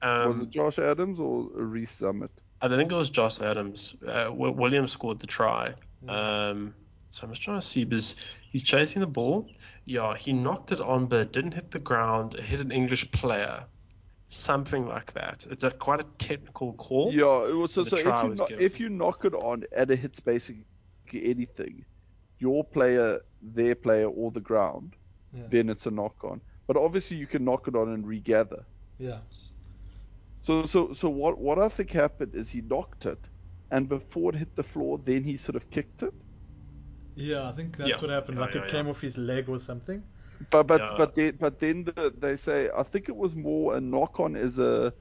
[0.00, 2.28] Um, was it Josh Adams or Rees-Zammit?
[2.62, 3.96] I think it was Josh Adams.
[4.02, 5.74] Uh, Wi- Williams scored the try.
[6.06, 6.48] Yeah.
[6.50, 6.74] Um,
[7.06, 8.14] so I'm just trying to see because
[8.52, 9.48] he's chasing the ball.
[9.86, 12.36] Yeah, he knocked it on, but it didn't hit the ground.
[12.36, 13.64] It hit an English player.
[14.28, 15.46] Something like that.
[15.50, 17.12] It's a quite a technical call.
[17.12, 18.64] Yeah, it was, so, so if, you was kno- given.
[18.64, 20.64] if you knock it on and it hits basically
[21.12, 21.84] anything,
[22.38, 24.96] your player, their player, or the ground,
[25.32, 25.44] Yeah.
[25.50, 26.40] then it's a knock on.
[26.66, 28.64] But obviously, you can knock it on and regather.
[28.98, 29.20] Yeah.
[30.42, 33.28] So, so, so what, what I think happened is he knocked it,
[33.70, 36.14] and before it hit the floor, then he sort of kicked it.
[37.14, 38.00] Yeah, I think that's Yeah.
[38.00, 38.38] what happened.
[38.38, 40.02] Yeah, like yeah, it came off his leg or something.
[40.50, 40.94] But but Yeah.
[40.96, 44.36] but they, but then the, they say I think it was more a knock on
[44.36, 44.92] is a.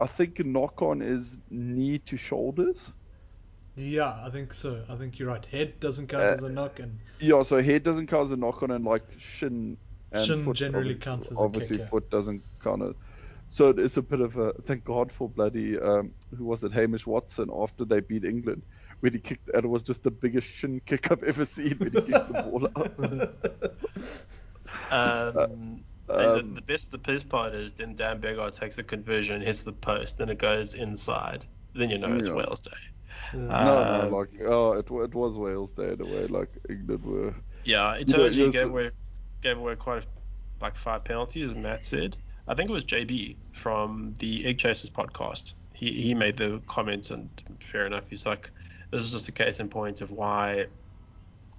[0.00, 2.92] I think a knock on is knee to shoulders.
[3.76, 4.84] Yeah, I think so.
[4.88, 5.44] I think you're right.
[5.46, 8.36] Head doesn't count Uh, as a knock, and Yeah, so head doesn't count as a
[8.36, 9.78] knock on, and like shin
[10.12, 11.86] and Shin foot generally counts as a obviously kick, yeah.
[11.86, 12.82] foot doesn't count.
[12.82, 12.94] As,
[13.48, 17.06] so it's a bit of a thank God for bloody um, who was it Hamish
[17.06, 18.62] Watson after they beat England
[19.04, 21.92] when he kicked and it was just the biggest shin kick I've ever seen when
[21.92, 23.74] he kicked the ball out.
[24.90, 28.82] Um, and um, the, the best, the best part is then Dan Biggar takes the
[28.82, 31.44] conversion, hits the post, then it goes inside.
[31.74, 32.34] Then you know it's Yeah.
[32.34, 32.70] Wales Day.
[33.32, 33.40] Yeah.
[33.40, 36.26] no, Um, no, like oh, it it was Wales Day in a way.
[36.26, 37.34] Like England were.
[37.64, 38.90] Yeah, You know, gave away
[39.42, 40.06] gave away quite a,
[40.60, 42.16] like five penalties, as Matt said.
[42.46, 45.54] I think it was JB from the Egg Chasers podcast.
[45.72, 47.28] He he made the comment, and
[47.60, 48.04] fair enough.
[48.10, 48.50] He's like,
[48.96, 50.66] this is just a case in point of why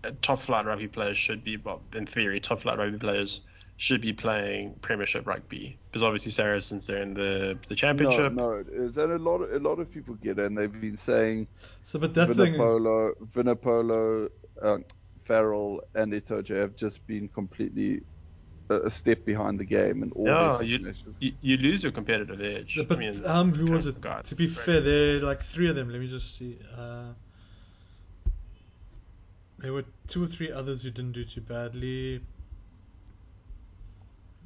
[0.03, 3.41] uh, top flight rugby players should be, well, in theory, top flight rugby players
[3.77, 8.05] should be playing Premiership rugby because obviously Saracens they're in the the Championship.
[8.07, 10.57] No, no, it is, and a lot of a lot of people get it, and
[10.57, 11.47] they've been saying
[11.83, 12.53] So, but that's the thing.
[12.55, 14.29] is- Vunipola, Vunipola,
[14.61, 14.85] um,
[15.25, 18.01] Farrell, and Itoje have just been completely
[18.69, 20.79] a, a step behind the game and all Yeah, their you,
[21.19, 22.85] you you lose your competitive edge.
[22.87, 23.95] But I mean, um, who was it?
[23.95, 24.21] of guy.
[24.23, 24.65] To be Right.
[24.65, 25.89] fair, there like three of them.
[25.89, 26.59] Let me just see.
[26.75, 27.13] Uh,
[29.65, 32.21] there were two or three others who didn't do too badly.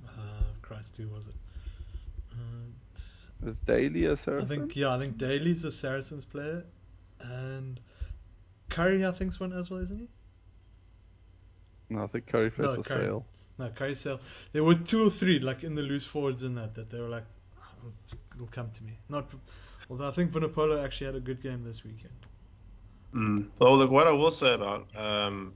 [0.07, 1.33] Uh, Christ, who was it?
[2.31, 4.47] Uh, Is Daly a I Saracen?
[4.47, 6.63] think yeah, I think Daly's a Saracens player,
[7.19, 7.81] and
[8.69, 10.07] Curry I think's one as well, isn't he?
[11.89, 13.05] No, I think Curry plays No, for Curry.
[13.05, 13.25] Sale.
[13.57, 14.21] No, Curry Sale.
[14.53, 17.09] There were two or three like in the loose forwards in that that they were
[17.09, 17.25] like,
[17.61, 17.91] "Oh,
[18.35, 18.97] it'll come to me.
[19.09, 19.29] Not,
[19.89, 22.13] although I think Vunipola actually had a good game this weekend.
[23.13, 23.47] Mm.
[23.59, 25.53] Well, look, what I will say about um,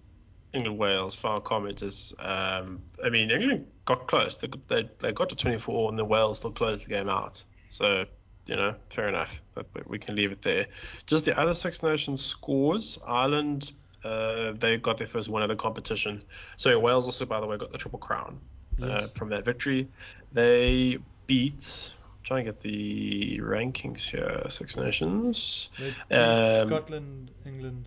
[0.53, 4.37] England Wales final comment is, um, I mean, England got close.
[4.37, 7.43] They, they they got to 24, and the Wales still closed the game out.
[7.67, 8.05] So,
[8.47, 9.31] you know, fair enough.
[9.53, 10.67] But we- we can leave it there.
[11.05, 12.97] Just the other Six Nations scores.
[13.05, 13.71] Ireland,
[14.03, 16.23] uh, they got their first win of the competition.
[16.57, 18.39] So Wales also, by the way, got the triple crown
[18.81, 19.11] uh, Yes.
[19.13, 19.87] from that victory.
[20.31, 21.93] They beat.
[22.23, 24.43] Trying and get the rankings here.
[24.49, 25.69] Six Nations.
[25.77, 27.85] They beat Um, Scotland, England.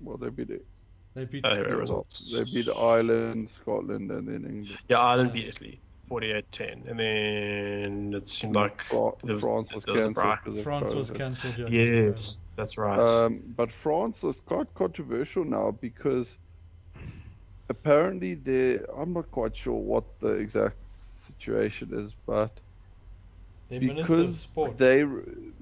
[0.00, 0.64] Well, they beat it.
[1.14, 1.44] They beat.
[1.44, 1.80] Oh, here it Italy.
[1.80, 2.30] results.
[2.32, 4.78] They beat Ireland, Scotland, and then England.
[4.88, 5.34] Yeah, Ireland Yeah.
[5.34, 10.06] beat Italy, 48-10, and then it seemed like Fra- there France was there was a
[10.12, 10.24] cancelled.
[10.24, 11.58] bri- because of France was cancelled.
[11.58, 11.68] Yeah.
[11.68, 13.00] Yes, that's right.
[13.00, 16.36] Um, but France is quite controversial now because
[17.68, 22.50] apparently they I'm not quite sure what the exact situation is, but
[23.68, 24.78] The Minister of because Sport.
[24.78, 25.04] they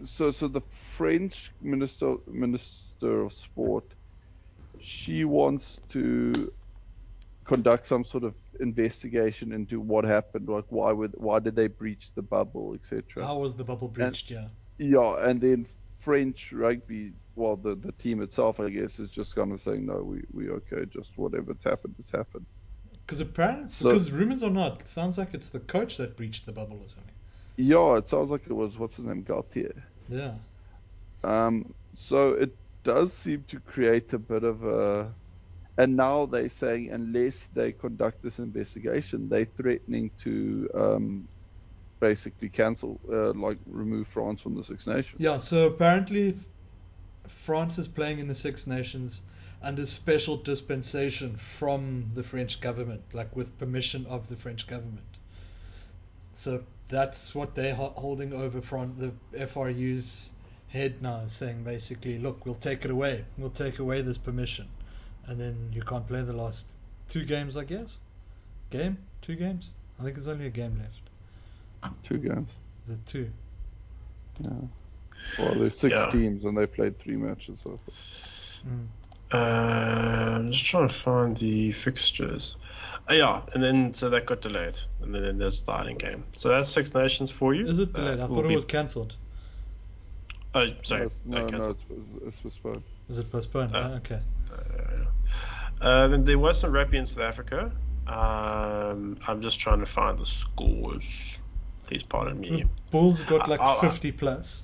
[0.05, 0.61] so so the
[0.97, 3.95] French minister minister of sport
[4.79, 6.53] she wants to
[7.45, 12.11] conduct some sort of investigation into what happened like why would why did they breach
[12.15, 14.31] the bubble etc How was the bubble breached?
[14.31, 14.49] yeah.
[14.79, 15.67] yeah, and then
[16.01, 20.03] French rugby, well, the, the team itself, I guess, is just kind of saying, no,
[20.03, 22.47] we, we okay, just whatever's happened, it's happened.
[23.07, 26.45] Because apparently, So- because rumors or not, it sounds like it's the coach that breached
[26.47, 27.15] the bubble or something.
[27.57, 29.73] Yeah, it sounds like it was, what's his name, Galthié.
[30.09, 30.35] Yeah.
[31.23, 35.13] Um, so it does seem to create a bit of a.
[35.77, 41.29] And now they're saying, unless they conduct this investigation, they're threatening to um,
[41.99, 45.17] basically cancel, uh, like remove France from the Six Nations.
[45.19, 45.39] Yeah.
[45.39, 46.37] So apparently,
[47.27, 49.23] France is playing in the Six Nations
[49.63, 55.01] under special dispensation from the French government, like with permission of the French government.
[56.33, 60.29] So that's what they're holding over from the FRU's
[60.69, 63.25] head now, is saying basically, look, we'll take it away.
[63.39, 64.69] We'll take away this permission,
[65.27, 66.67] and then you can't play the last
[67.09, 67.99] two games, I guess.
[68.71, 69.71] Game, two games.
[69.99, 71.95] I think there's only a game left.
[72.03, 72.51] Two games.
[72.89, 73.31] Is it two?
[74.41, 74.51] Yeah.
[75.39, 76.11] Well, there's six Yeah.
[76.11, 77.61] teams and they played three matches.
[77.63, 77.79] So.
[78.67, 78.87] Mm.
[79.33, 79.37] Uh,
[80.37, 82.57] I'm just trying to find the fixtures.
[83.11, 86.25] Uh, yeah, and then so that got delayed, and then there's the Ireland game.
[86.33, 87.67] So that's Six Nations for you.
[87.67, 88.21] Is it Uh, delayed?
[88.21, 89.15] I thought it be- was cancelled.
[90.55, 91.11] Oh, sorry.
[91.25, 91.85] No, no, no, it's,
[92.27, 92.83] it's postponed.
[93.09, 93.75] Is it postponed?
[93.75, 94.21] Uh, Ah, okay.
[94.51, 97.73] Uh, uh, then there was some rugby in South Africa.
[98.07, 101.39] Um, I'm just trying to find the scores.
[101.87, 102.63] Please pardon me.
[102.63, 104.63] The Bulls got like I'll- I'll- 50 plus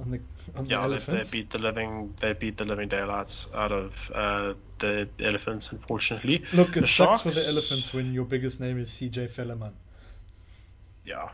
[0.00, 0.20] on the
[0.56, 4.10] on the Yeah, they, they beat the living they beat the living daylights out of
[4.14, 5.72] uh, the elephants.
[5.72, 9.72] Unfortunately, Look, it the sucks for the elephants when your biggest name is CJ Fellerman.
[11.04, 11.28] Yeah,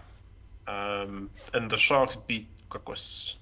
[0.66, 3.34] um, and the Sharks beat Griquas,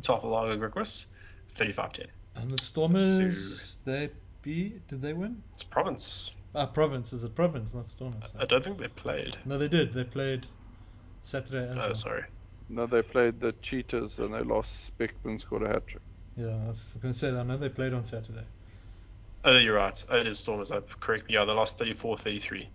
[0.00, 1.06] Tofalaga Griquas,
[1.54, 2.06] 35-10.
[2.34, 4.10] And the Stormers, they
[4.42, 4.86] beat.
[4.88, 5.42] Did they win?
[5.54, 6.30] It's province.
[6.54, 8.32] Ah, Province is it Province, not Stormers.
[8.38, 9.36] I don't think they played.
[9.44, 9.92] No, they did.
[9.92, 10.46] They played
[11.22, 12.24] Saturday Oh, sorry.
[12.68, 14.96] No, they played the Cheetahs and they lost.
[14.98, 16.02] Beckman scored a hat trick.
[16.36, 17.40] Yeah, I was going to say that.
[17.40, 18.46] I know they played on Saturday.
[19.44, 20.04] Oh, you're right.
[20.10, 20.70] Oh, it is Stormers.
[20.70, 21.34] I correct me.
[21.34, 22.68] Yeah, they lost 34-33.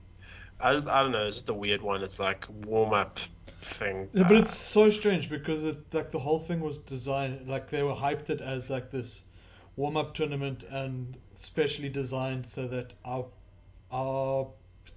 [0.59, 1.25] I, just, I don't know.
[1.27, 2.03] It's just a weird one.
[2.03, 3.19] It's like warm up
[3.61, 4.09] thing.
[4.13, 7.69] Yeah, but Uh, it's so strange because it like the whole thing was designed like
[7.69, 9.23] they were hyped it as like this
[9.75, 13.25] warm up tournament and specially designed so that our
[13.91, 14.47] our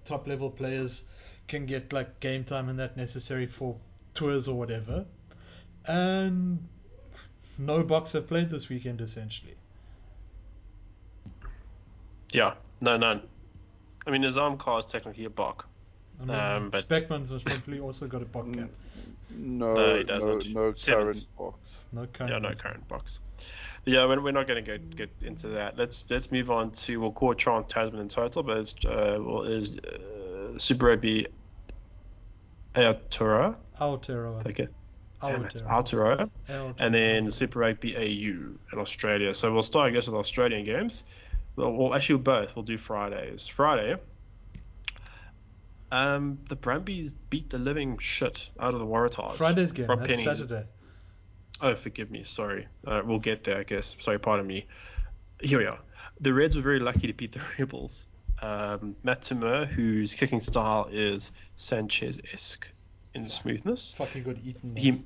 [0.05, 1.05] top level players
[1.49, 3.77] can get like game time and that necessary for
[4.15, 5.05] tours or whatever.
[5.87, 6.67] And
[7.59, 9.55] no Boks have played this weekend essentially.
[12.33, 12.55] yeah.
[12.81, 13.23] No, none.
[14.07, 15.67] I mean, his arm car is technically a Bok.
[16.21, 18.69] I mean, Um, but- Specman's was probably also got a Bok cap.
[19.37, 20.53] No, No, he no, doesn't.
[20.55, 20.87] no Simmons.
[20.87, 21.55] current Boks.
[21.93, 22.33] No current.
[22.33, 22.61] Yeah, no ones.
[22.61, 23.19] current Boks.
[23.87, 25.77] Yeah, we're, we're not going to get get into that.
[25.77, 29.19] Let's let's move on to we'll call it Trans Tasman in total, but it's uh,
[29.21, 31.27] well is uh, Super Rugby
[32.75, 33.57] Aotearoa.
[33.81, 34.47] Aotearoa.
[34.49, 34.69] Okay,
[35.21, 36.31] damn it, Aotearoa.
[36.49, 36.75] Aotearoa.
[36.79, 39.35] and then Super Rugby AU in Australia.
[39.35, 41.05] So we'll start, I guess, with Australian games.
[41.57, 42.55] Well, well actually, both.
[42.57, 43.47] We'll do Fridays.
[43.47, 43.97] Friday.
[45.93, 49.35] Um, the Brumbies beat the living shit out of the Waratahs.
[49.37, 49.87] Friday's game.
[49.87, 50.67] Rob That's Penney's- Saturday.
[51.61, 52.25] Oh, forgive me.
[52.25, 52.67] Sorry.
[52.87, 53.95] Uh, we'll get there, I guess.
[54.01, 54.67] Sorry, pardon me.
[55.41, 55.79] Here we are.
[56.21, 58.07] The Reds were very lucky to beat the Rebels.
[58.43, 62.69] Um, Matt To'omua, whose kicking style is Sanchez-esque
[63.15, 63.95] in smoothness.
[63.97, 64.75] Fuck, he got eaten.
[64.75, 64.83] man.
[64.83, 65.03] He,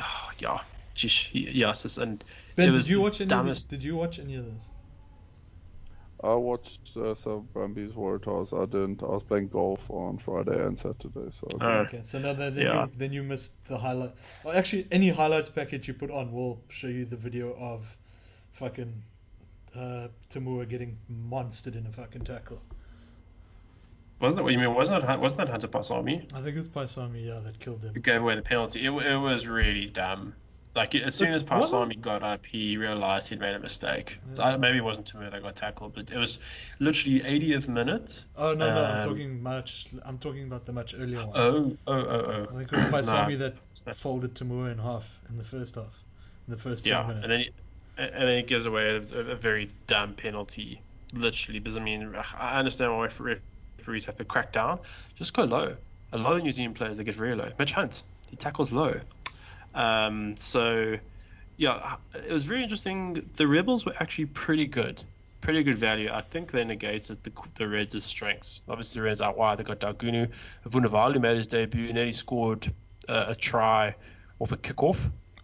[0.00, 0.60] oh, yeah,
[0.94, 2.24] Jish, he, yes, it's- and
[2.56, 3.32] Ben, it did you watch any?
[3.32, 3.64] Of this?
[3.64, 4.64] Did you watch any of this?
[6.24, 8.52] I watched uh, some Brumbies Waratahs.
[8.52, 9.04] I didn't.
[9.04, 11.78] I was playing golf on Friday and Saturday, so I Oh.
[11.82, 12.84] Okay, so now then, then Yeah.
[12.86, 14.14] you then you missed the highlight.
[14.44, 17.86] Well, actually, any highlights package you put on will show you the video of
[18.50, 18.92] fucking
[19.76, 20.98] uh, To'omua getting
[21.30, 22.60] monstered in a fucking tackle.
[24.20, 24.74] Wasn't that what you mean?
[24.74, 27.94] Wasn't that wasn't that Hunter Paisami I think it's Paisami, yeah, that killed him.
[27.94, 28.84] who gave away the penalty?
[28.84, 30.34] It, it was really dumb.
[30.74, 34.18] Like as soon as Paisami got up, he realized he'd made a mistake.
[34.32, 36.38] So I, maybe it wasn't To'omua that got tackled, but it was
[36.78, 38.24] literally 80th minute.
[38.36, 39.88] Oh no, no, I'm Um, talking much.
[40.04, 41.36] I'm talking about the much earlier one.
[41.36, 42.46] Oh, oh, oh, oh.
[42.54, 43.56] I think it was Paisami that
[43.96, 46.04] folded To'omua in half in the first half,
[46.46, 47.24] in the first Yeah, minutes.
[47.24, 47.50] and then he,
[47.96, 48.96] and then he gives away a,
[49.32, 51.58] a very dumb penalty, literally.
[51.58, 53.40] Because I mean, I understand why ref-
[53.78, 54.78] referees have to crack down.
[55.16, 55.76] Just go low.
[56.12, 57.50] A lot of New Zealand players they get very low.
[57.58, 59.00] Mitch Hunt, he tackles low.
[59.74, 60.96] Um, so
[61.56, 63.28] yeah, it was very interesting.
[63.36, 65.02] The Rebels were actually pretty good,
[65.40, 66.10] pretty good value.
[66.12, 68.60] I think they negated the the Reds' strengths.
[68.68, 69.58] Obviously, the Reds out wide.
[69.58, 70.28] They got Daugunu.
[70.66, 72.72] Vunivalu made his debut, and then he scored
[73.08, 73.94] uh, a try
[74.40, 74.98] off a kickoff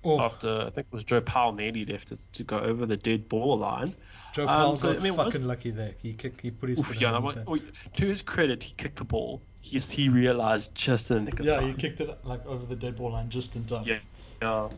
[0.04, 2.96] Oh, after I think it was Joe Powell nearly left to, to go over the
[2.96, 3.94] dead ball line.
[4.34, 5.94] Joe um, so, got I mean, was- fucking lucky there.
[6.02, 7.64] He kicked, he put his Oof, foot yeah, that underneath one- it.
[7.66, 9.40] oh, to his credit, he kicked the ball.
[9.60, 11.68] He's, he realized just in the nick of Yeah, time.
[11.68, 13.84] he kicked it like over the dead ball line just in time.
[13.86, 14.00] Yeah,
[14.42, 14.68] yeah,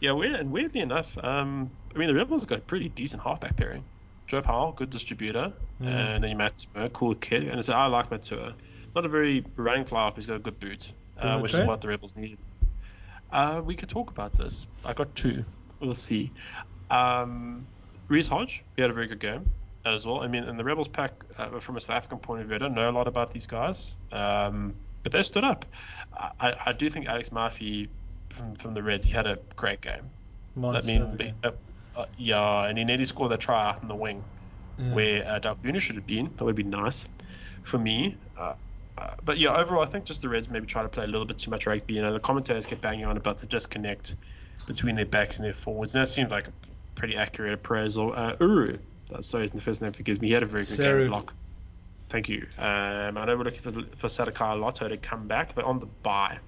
[0.00, 0.12] yeah.
[0.12, 3.84] Weird, and weirdly enough, um, I mean the Rebels got a pretty decent halfback pairing.
[4.26, 5.88] Joe Powell, good distributor, Yeah.
[5.88, 8.54] and then you To'omua, cool kid, and it's, I like Matua.
[8.94, 11.80] Not a very running fly off, he's got a good boot, uh, which is what
[11.82, 12.38] the Rebels needed.
[13.30, 14.66] Uh, we could talk about this.
[14.84, 15.44] I got two.
[15.80, 16.30] We'll see.
[16.90, 17.66] Um,
[18.08, 19.50] Reece Hodge, he had a very good game
[19.84, 20.20] as well.
[20.20, 22.58] I mean, in the Rebels pack, uh, from a South African point of view, I
[22.58, 25.66] don't know a lot about these guys, um, but they stood up.
[26.40, 27.88] I, I do think Alex Murphy
[28.30, 30.10] from, from the Reds, he had a great game.
[30.54, 31.34] Monster I mean, of a game.
[31.42, 31.50] uh,
[31.96, 34.24] uh, yeah, and he nearly scored that try out in the wing
[34.78, 34.94] Yeah.
[34.94, 36.30] where uh, Daugunu should have been.
[36.36, 37.06] That would be nice
[37.64, 38.16] for me.
[38.36, 38.54] Uh,
[38.96, 41.26] uh, but yeah, overall, I think just the Reds maybe try to play a little
[41.26, 41.94] bit too much rugby.
[41.94, 44.16] You know, the commentators kept banging on about the disconnect
[44.66, 46.52] between their backs and their forwards, and that seemed like a
[46.94, 48.12] pretty accurate appraisal.
[48.14, 48.78] Uh, Uru,
[49.10, 50.28] that's sorry, the first name forgives me.
[50.28, 51.32] He had a very good game block.
[52.10, 52.46] Thank you.
[52.58, 56.38] Um, I know we're looking for for Salakaia-Loto to come back, but on the bye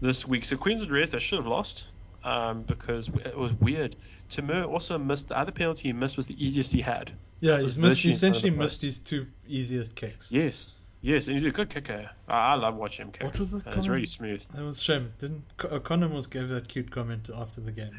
[0.00, 0.44] this week.
[0.44, 1.86] So Queensland Reds, they should have lost
[2.24, 3.96] um, because it was weird.
[4.30, 7.10] To'omua also missed the other penalty he missed was the easiest he had.
[7.40, 10.30] Yeah, he's missed, he in front of essentially missed his two easiest kicks.
[10.30, 12.08] Yes, yes, and he's a good kicker.
[12.28, 13.24] I, I love watching him kick.
[13.24, 13.88] What was the Uh, It's comment?
[13.88, 14.42] really smooth.
[14.54, 15.12] That was a shame.
[15.18, 17.90] Didn't Co- O'Connor almost gave that cute comment after the game?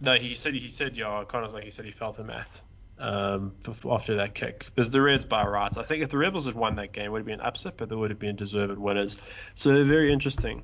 [0.00, 1.24] No, he said he said yeah.
[1.28, 2.60] Connor's like he said he felt the mat.
[3.00, 3.52] um,
[3.90, 4.66] after that kick.
[4.74, 7.08] Because the Reds by rights, I think if the Rebels had won that game, it
[7.12, 9.16] would have been an upset, but they would have been deserved winners.
[9.54, 10.62] So very interesting.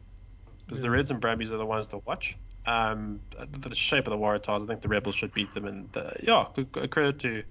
[0.67, 2.37] Because the Reds and Brumbies are the ones to watch.
[2.67, 3.21] Um,
[3.61, 5.67] for the shape of the Waratahs, I think the Rebels should beat them.
[5.67, 6.47] And uh, yeah,
[6.91, 7.43] credit to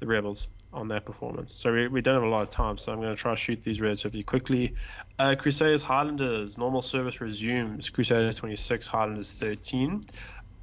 [0.00, 1.54] the Rebels on that performance.
[1.54, 3.36] So we, we don't have a lot of time, so I'm going to try to
[3.36, 4.74] shoot these you quickly.
[5.18, 7.90] Uh, Crusaders Highlanders, normal service resumes.
[7.90, 10.04] Crusaders 26, Highlanders 13.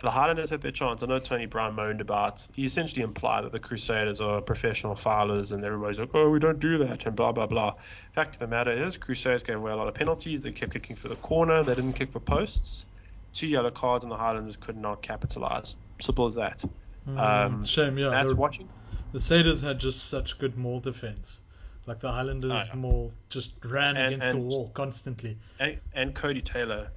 [0.01, 1.03] The Highlanders had their chance.
[1.03, 2.47] I know Tony Brown moaned about.
[2.53, 6.59] He essentially implied that the Crusaders are professional foulers, and everybody's like, "Oh, we don't
[6.59, 7.75] do that," and blah blah blah.
[8.15, 10.41] Fact of the matter is, Crusaders gave away a lot of penalties.
[10.41, 11.63] They kept kicking for the corner.
[11.63, 12.85] They didn't kick for posts.
[13.33, 15.75] Two yellow cards, and the Highlanders could not capitalize.
[16.01, 16.63] Simple as that.
[17.07, 18.09] Mm, Um, shame, yeah.
[18.09, 18.69] That's the, watching.
[19.11, 21.41] the Satyrs had just such good maul defense.
[21.85, 22.75] Like the Highlanders Oh, yeah.
[22.75, 25.37] maul just ran And- against the wall constantly.
[25.59, 26.89] And, and Codie Taylor,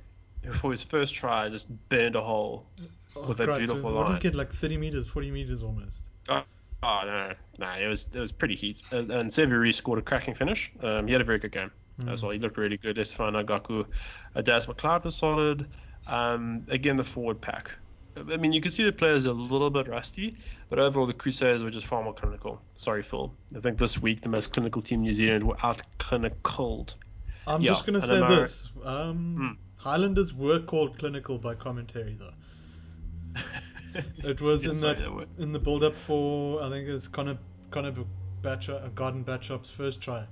[0.60, 2.66] for his first try, just burned a hole.
[3.28, 4.16] With that beautiful what did line.
[4.16, 4.34] he get?
[4.34, 6.06] Like 30 meters, 40 meters almost.
[6.28, 6.42] Oh,
[6.82, 8.82] oh no, no, it was it was pretty heat.
[8.90, 9.32] And, and
[9.72, 10.72] scored a cracking finish.
[10.82, 11.70] Um, he had a very good game
[12.08, 12.22] as Mm.
[12.22, 12.32] well.
[12.32, 12.96] He looked really good.
[12.96, 13.84] Estefan Agaku,
[14.34, 15.66] uh, Daz McLeod was solid.
[16.06, 17.70] Um, again, the forward pack.
[18.16, 20.36] I mean, you can see the players are a little bit rusty,
[20.68, 22.60] but overall the Crusaders were just far more clinical.
[22.74, 23.32] Sorry, Phil.
[23.56, 26.94] I think this week the most clinical team in New Zealand were out clinicaled.
[27.46, 29.71] I'm Yeah, just gonna say this: um, Hmm.
[29.82, 32.34] Highlanders were called clinical by commentary, though.
[34.24, 34.98] It was in that
[35.38, 37.36] in the build-up for I think it's Connor
[37.70, 37.92] Connor
[38.42, 40.24] Batcher, uh, Garden-Bachop's first try.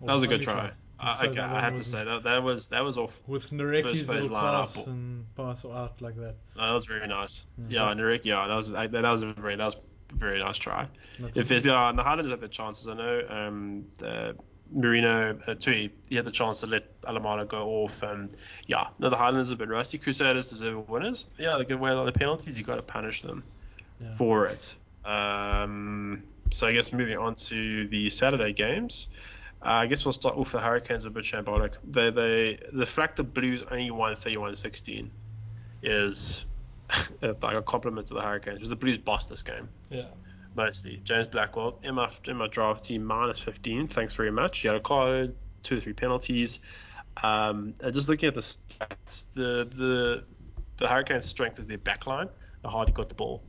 [0.00, 0.72] That was a good try.
[0.98, 3.12] I, So okay, I have to say that that was that was off.
[3.26, 4.60] with Nareki's little line up.
[4.74, 6.34] pass and pass out like that.
[6.56, 7.44] That was very nice.
[7.60, 10.14] Mm, Yeah, that- Narek, yeah, that was I, that was a very that was a
[10.16, 10.88] very nice try.
[11.20, 12.88] That If yeah, and the Highlanders had the chances.
[12.88, 14.32] I know um, uh,
[14.72, 18.02] Marino uh, Tui, he had the chance to let Alamano go off.
[18.02, 18.34] And
[18.66, 19.98] yeah, no, the Highlanders have been rusty.
[19.98, 21.26] Crusaders deserve winners.
[21.38, 22.56] Yeah, they give away a lot of penalties.
[22.56, 23.44] You've got to punish them
[24.00, 24.14] yeah.
[24.16, 24.74] for it.
[25.04, 29.08] Um, so I guess moving on to the Saturday games.
[29.64, 31.74] Uh, I guess we'll start with the Hurricanes a bit shambolic.
[31.84, 35.08] They, they, the fact the Blues only won 31-16
[35.82, 36.44] is
[37.22, 40.06] like a compliment to the Hurricanes because the Blues bossed this game yeah.
[40.54, 41.00] Mostly.
[41.04, 43.88] James Blackwell in my in my draft team minus 15.
[43.88, 44.58] Thanks very much.
[44.58, 46.60] He had a card, two or three penalties.
[47.22, 50.24] Um, and just looking at the stats, the the
[50.76, 52.28] the Hurricanes' strength is their back line,
[52.64, 53.42] how hard got the ball,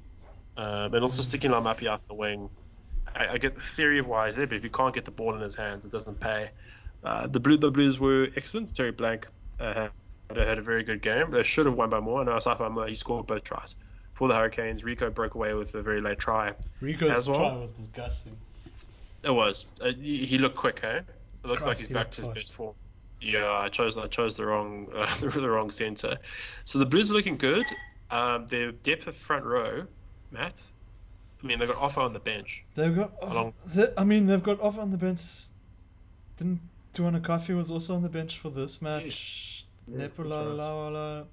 [0.58, 2.50] um, and also sticking Laumape out the wing.
[3.16, 5.12] I, I get the theory of why he's there, but if you can't get the
[5.12, 6.52] ball in his hands, it doesn't pay.
[7.04, 8.74] Uh, the Blue the Blues were excellent.
[8.76, 9.28] Terry Blank
[9.60, 9.90] uh,
[10.30, 11.32] had, had a very good game.
[11.32, 12.22] They should have won by more.
[12.22, 13.76] I know aside from he scored both tries
[14.14, 14.84] for the Hurricanes.
[14.84, 16.52] Rieko broke away with a very late try.
[16.82, 17.38] Rieko's well?
[17.38, 18.38] try was disgusting.
[19.24, 19.66] It was.
[19.82, 21.02] Uh, he, looked quick, hey?
[21.44, 22.76] It looks like he's he back to his best form.
[23.22, 26.18] Yeah, I chose I chose the wrong uh, the wrong center.
[26.66, 27.64] So the Blues are looking good.
[28.12, 29.86] Um, their depth of front row,
[30.32, 30.62] Matt.
[31.42, 32.64] I mean, they've got offer on the bench.
[32.76, 33.14] They've got.
[33.22, 33.54] Along-
[33.98, 35.22] I mean, they've got off on the bench.
[36.38, 36.62] Didn't
[36.94, 39.04] Tuana Kafi was also on the bench for this match.
[39.06, 40.60] Yes, that's Nepula right.
[40.60, 41.26] Lawala.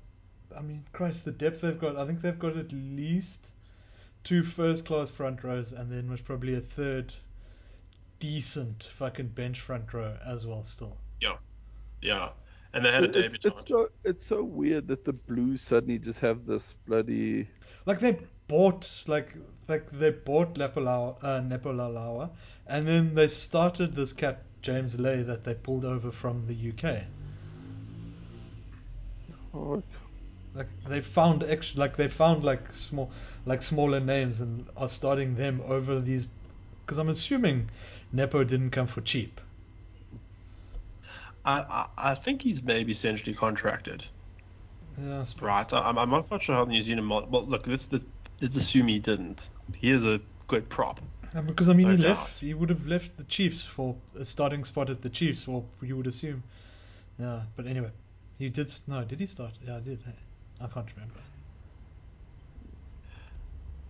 [0.56, 1.96] I mean, Christ, the depth they've got.
[1.96, 3.50] I think they've got at least
[4.24, 7.14] two first-class front rows, and then was probably a third
[8.18, 10.64] decent fucking bench front row as well.
[10.64, 10.96] Still.
[11.20, 11.36] Yeah,
[12.02, 12.30] Yeah.
[12.74, 15.62] and they had a It- David it's, it's so it's so weird that the Blues
[15.62, 17.48] suddenly just have this bloody
[17.86, 19.34] Like they bought like
[19.68, 22.30] like they bought Lepalawa, uh, Nepolalawa,
[22.66, 27.04] and then they started this cat James Lay that they pulled over from the UK.
[29.54, 29.82] oh,
[30.54, 33.10] Like they found extra, like they found like small,
[33.46, 36.26] like smaller names and are starting them over these.
[36.84, 37.70] Because I'm assuming
[38.12, 39.40] Nepo didn't come for cheap.
[41.44, 44.04] I, I I think he's maybe essentially contracted.
[44.98, 45.44] Yeah, I.
[45.44, 45.72] Right.
[45.72, 47.30] I, I'm I'm not quite sure how the New Zealand mod.
[47.30, 47.88] Well, look, let's
[48.40, 49.48] let's assume he didn't.
[49.76, 51.00] He is a good prop.
[51.46, 52.18] Because I mean, No he doubt.
[52.18, 52.40] left.
[52.40, 55.96] He would have left the Chiefs for a starting spot at the Chiefs, or you
[55.96, 56.42] would assume.
[57.20, 57.90] Yeah, but anyway,
[58.38, 58.72] he did.
[58.88, 59.52] No, did he start?
[59.64, 60.00] Yeah, I did.
[60.60, 61.20] Hey, I can't remember.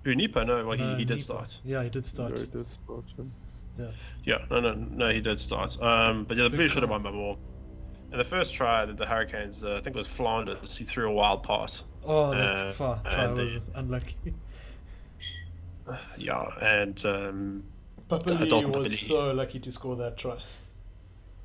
[0.05, 1.23] Unipa, no, well, No, he, he did Nipa.
[1.25, 1.59] start.
[1.65, 2.33] Yeah, he did start.
[2.33, 3.33] very distortion.
[4.25, 5.77] Yeah, no, no, no, he did start.
[5.83, 7.37] Um, but yeah, the Big Blues should have won by more.
[8.13, 11.09] In the first try, the, the Hurricanes, uh, I think it was Flanders, he threw
[11.09, 11.85] a wild pass.
[12.05, 14.17] Oh, that Uh, far try was the- unlucky.
[16.17, 17.65] Yeah, and um,
[18.09, 19.09] Papali was Papali'i.
[19.09, 20.37] so lucky to score that try.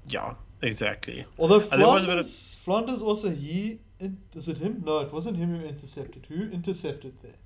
[0.07, 1.25] yeah, exactly.
[1.39, 4.83] Although And there was a bit of- Flanders, Flanders also he in, is it him?
[4.85, 6.25] No, it wasn't him who intercepted.
[6.29, 7.39] Who intercepted there?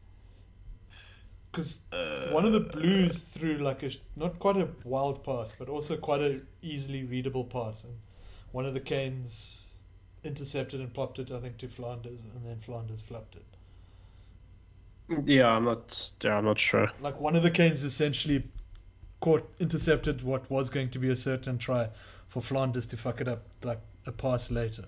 [1.51, 5.69] Because Uh, one of the Blues threw like a not quite a wild pass, but
[5.69, 7.93] also quite a easily readable pass, and
[8.51, 9.71] one of the Canes
[10.23, 13.45] intercepted and plopped it, I think, to Flanders, and then Flanders flubbed it.
[15.25, 16.11] Yeah, I'm not.
[16.21, 16.91] Yeah, I'm not sure.
[17.01, 18.43] Like one of the Canes essentially
[19.21, 21.89] caught intercepted what was going to be a certain try
[22.27, 24.85] for Flanders to fuck it up like a pass later.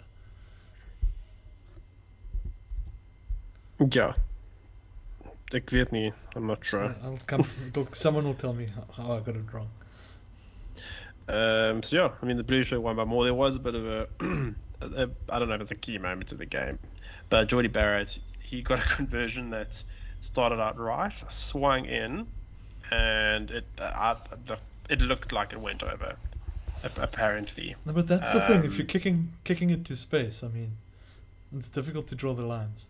[5.53, 6.13] Ik weet niet.
[6.35, 6.95] I'm not sure.
[7.03, 7.43] I'll come.
[7.73, 9.67] To, someone will tell me how, how I got it wrong.
[11.27, 13.23] Um, so yeah, I mean the Blues show won by more.
[13.23, 16.31] There was a bit of a, a I don't know if it's a key moment
[16.31, 16.79] of the game,
[17.29, 19.83] but Jordie Barrett he got a conversion that
[20.21, 22.27] started out right, swung in,
[22.91, 24.15] and it uh,
[24.45, 24.57] the,
[24.89, 26.15] it looked like it went over,
[26.97, 27.75] apparently.
[27.85, 28.63] But that's the thing.
[28.63, 30.71] If Um, you're kicking kicking it to space, I mean,
[31.57, 32.85] it's difficult to draw the lines.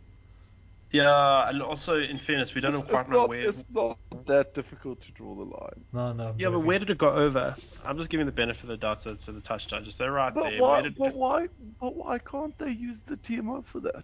[0.91, 3.39] Yeah, and also in fairness, we don't It's, know quite it's know not, where.
[3.39, 5.85] it's not that difficult to draw the line.
[5.93, 6.29] No, no.
[6.29, 7.55] I'm Yeah, but where did it go over?
[7.85, 9.95] I'm just giving the benefit of the doubt to, to the touch judges.
[9.95, 10.61] They're right But there.
[10.61, 10.81] Why?
[10.81, 11.47] did But why?
[11.79, 14.03] But why can't they use the TMO for that?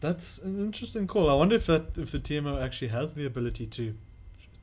[0.00, 1.28] That's an interesting call.
[1.30, 3.94] I wonder if that if the TMO actually has the ability to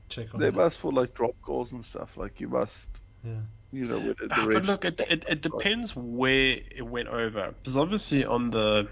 [0.10, 0.56] check on They that.
[0.56, 2.16] must for like drop goals and stuff.
[2.18, 2.88] Like you must,
[3.24, 3.40] Yeah.
[3.72, 7.54] you know, with the Ah, but look, it, it, it depends where it went over.
[7.62, 8.88] Because obviously on the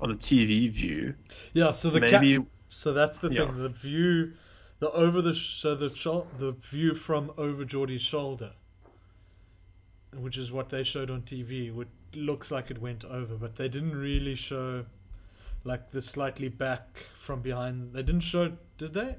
[0.00, 1.14] on the TV view,
[1.52, 1.70] Yeah.
[1.72, 2.46] So the maybe cap.
[2.70, 3.46] So that's the Yeah.
[3.46, 3.56] thing.
[3.56, 4.34] The view,
[4.80, 8.52] the over the sh- so the shou- the view from over Jordie's shoulder,
[10.16, 13.68] which is what they showed on TV, would looks like it went over, but they
[13.68, 14.84] didn't really show
[15.64, 17.92] like the slightly back from behind.
[17.92, 19.16] They didn't show, did they?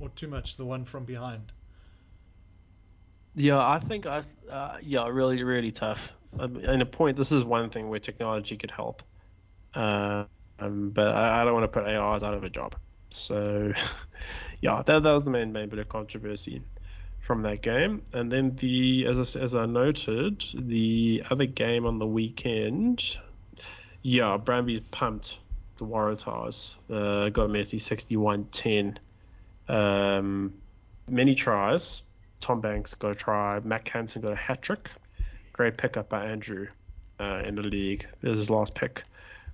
[0.00, 1.52] Or too much the one from behind.
[3.34, 6.12] yeah, I think I uh, yeah, really really tough.
[6.38, 9.02] Um, and a point, this is one thing where technology could help.
[9.74, 12.74] Um, but I, I don't want to put ARs out of a job.
[13.10, 13.72] So
[14.60, 16.62] yeah, that, that was the main main bit of controversy
[17.20, 18.02] from that game.
[18.12, 23.18] And then the as I, as I noted, the other game on the weekend,
[24.02, 25.38] yeah, Brumbies pumped
[25.78, 26.74] the Waratahs.
[26.90, 28.98] Uh, got Messi 61-10.
[29.68, 30.54] Um,
[31.08, 32.02] many tries.
[32.40, 33.60] Tom Banks got a try.
[33.60, 34.90] Mack Hansen got a hat trick.
[35.52, 36.66] Great pickup by Andrew
[37.18, 38.06] uh, in the league.
[38.20, 39.02] This is his last pick.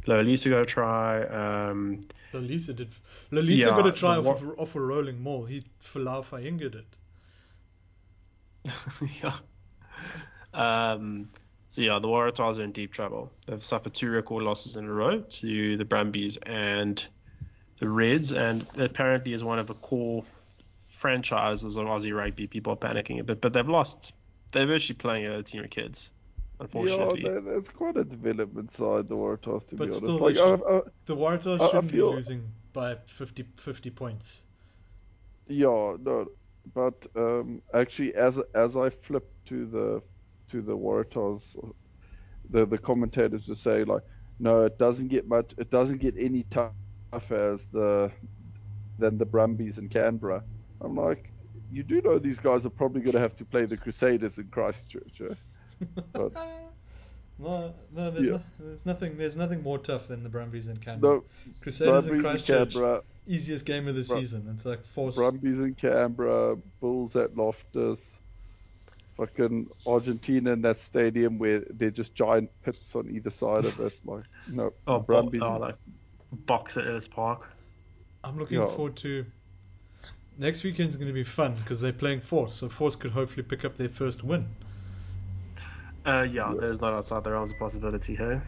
[0.06, 1.22] Lolisa got a try.
[1.24, 2.00] Um,
[2.32, 2.90] Lolisa did.
[3.30, 5.44] Lolisa Yeah, got a try off, wa- of, off a rolling maul.
[5.44, 6.86] He Falau fingered it.
[9.22, 9.36] yeah.
[10.54, 11.28] Um,
[11.70, 13.32] so yeah, the Waratahs are in deep trouble.
[13.46, 17.04] They've suffered two record losses in a row to the Brumbies and
[17.78, 20.24] the Reds, and apparently is one of the core
[20.88, 22.46] franchises of Aussie rugby.
[22.46, 24.12] People are panicking a bit, but they've lost.
[24.52, 26.10] They're virtually playing a team of kids,
[26.62, 27.22] unfortunately.
[27.22, 29.98] Yeah, there- there's quite a development side the Waratahs to But be honest.
[29.98, 33.44] still, like they I, I, The Waratahs I- I shouldn't feel- be losing by 50,
[33.58, 34.42] 50 points.
[35.48, 36.28] Yeah, no,
[36.74, 40.02] but um, actually, as as I flipped to the
[40.50, 41.56] to the Waratahs,
[42.50, 44.02] the the commentators were saying like,
[44.38, 46.72] no, it doesn't get much, it doesn't get any tougher
[47.52, 48.10] as the
[48.98, 50.44] than the Brumbies in Canberra.
[50.80, 51.30] I'm like,
[51.70, 54.46] you do know these guys are probably going to have to play the Crusaders in
[54.48, 55.20] Christchurch.
[55.20, 55.34] Eh?
[56.12, 56.32] But-
[57.38, 58.30] no, no, there's, Yeah.
[58.32, 59.16] no, there's nothing.
[59.16, 61.16] There's nothing more tough than the Brumbies and Canberra.
[61.16, 61.24] No,
[61.60, 64.48] Crusaders Brumbies in Christchurch, Canberra, easiest game of the Bru- season.
[64.54, 65.16] It's like force.
[65.16, 68.00] Brumbies in Canberra, Bulls at Loftus,
[69.16, 73.92] fucking Argentina in that stadium where they're just giant pits on either side of it.
[74.04, 75.42] Like, no, Oh, bo- Brumbies.
[75.42, 75.76] oh, like
[76.46, 77.50] Boks at Ellis Park.
[78.24, 78.68] I'm looking Yeah.
[78.68, 79.26] forward to.
[80.38, 83.64] Next weekend's going to be fun because they're playing Force, so Force could hopefully pick
[83.66, 84.46] up their first win.
[86.04, 86.54] Uh, yeah, Yeah.
[86.60, 88.42] there's not outside the realms of possibility here.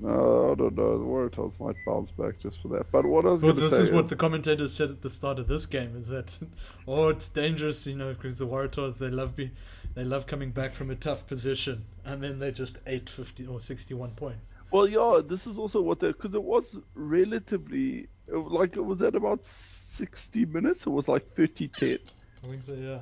[0.00, 0.98] No, I don't know.
[0.98, 2.90] The Waratahs might bounce back just for that.
[2.92, 5.38] But what I was Well, this say is what the commentators said at the start
[5.38, 6.38] of this game: is that,
[6.86, 9.50] oh, it's dangerous, you know, because the Waratahs they love be,
[9.94, 13.60] they love coming back from a tough position, and then they just ate 50 or
[13.60, 14.54] 61 points.
[14.70, 19.16] Well, yeah, this is also what they because it was relatively like it was at
[19.16, 20.86] about 60 minutes.
[20.86, 21.98] It was like 30-10.
[22.44, 22.98] I think so, yeah.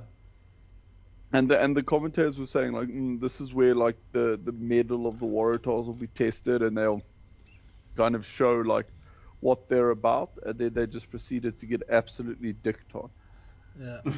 [1.32, 4.52] And the and the commentators were saying like mm, this is where like the the
[4.52, 7.02] medal of the Waratahs will be tested and they'll
[7.96, 8.86] kind of show like
[9.40, 13.10] what they're about and then they just proceeded to get absolutely dicked on.
[13.78, 14.00] Yeah.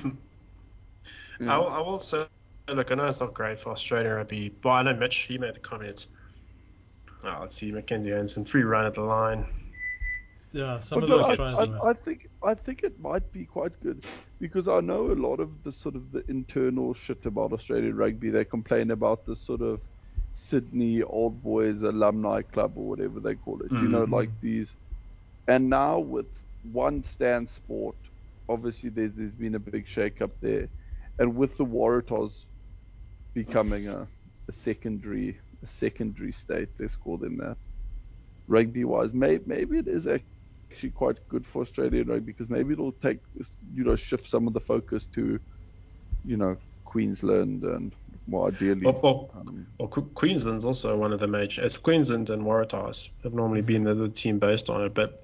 [1.40, 1.54] Yeah.
[1.54, 2.26] I, will, I will say,
[2.68, 5.54] look, I know it's not great for Australian rugby, but I know Mitch, he made
[5.54, 6.08] the comment.
[7.24, 9.46] Oh, let's see, Mackenzie Hansen, free run at the line.
[10.52, 11.82] Yeah, some But of those I, tries I, were.
[11.84, 14.04] I think I think it might be quite good
[14.40, 18.30] because I know a lot of the sort of the internal shit about Australian rugby.
[18.30, 19.80] They complain about the sort of
[20.32, 23.72] Sydney Old Boys Alumni Club or whatever they call it.
[23.78, 24.12] You know, Mhm.
[24.12, 24.76] like these.
[25.48, 26.26] And now with
[26.62, 27.96] one stand sport,
[28.48, 30.64] obviously there's, there's been a big shake up there,
[31.14, 32.46] and with the Waratahs
[33.34, 34.08] becoming a,
[34.48, 37.56] a secondary a secondary state, let's call them that.
[38.48, 40.37] Rugby wise, maybe maybe it is actually
[40.94, 43.18] quite good for Australian rugby because maybe it'll take
[43.74, 45.40] you know shift some of the focus to
[46.24, 47.94] you know Queensland and
[48.26, 48.82] more ideally.
[48.86, 51.62] Well, well, um, well, Queensland's also one of the major.
[51.64, 55.22] It's Queensland and Waratahs have normally been the, the team based on it, but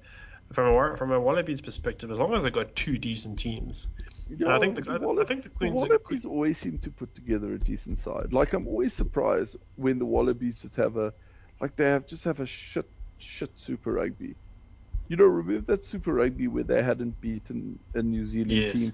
[0.53, 3.87] from a from a Wallabies perspective, as long as they got two decent teams,
[4.29, 7.13] yeah, I think the- I- I think the the Queens- Wallabies always seem to put
[7.15, 8.31] together a decent side.
[8.33, 11.13] Like I'm always surprised when the Wallabies just have a
[11.61, 14.35] like they have just have a shit shit Super Rugby.
[15.07, 18.71] You know, remember that Super Rugby where they hadn't beaten a New Zealand Yes.
[18.71, 18.93] team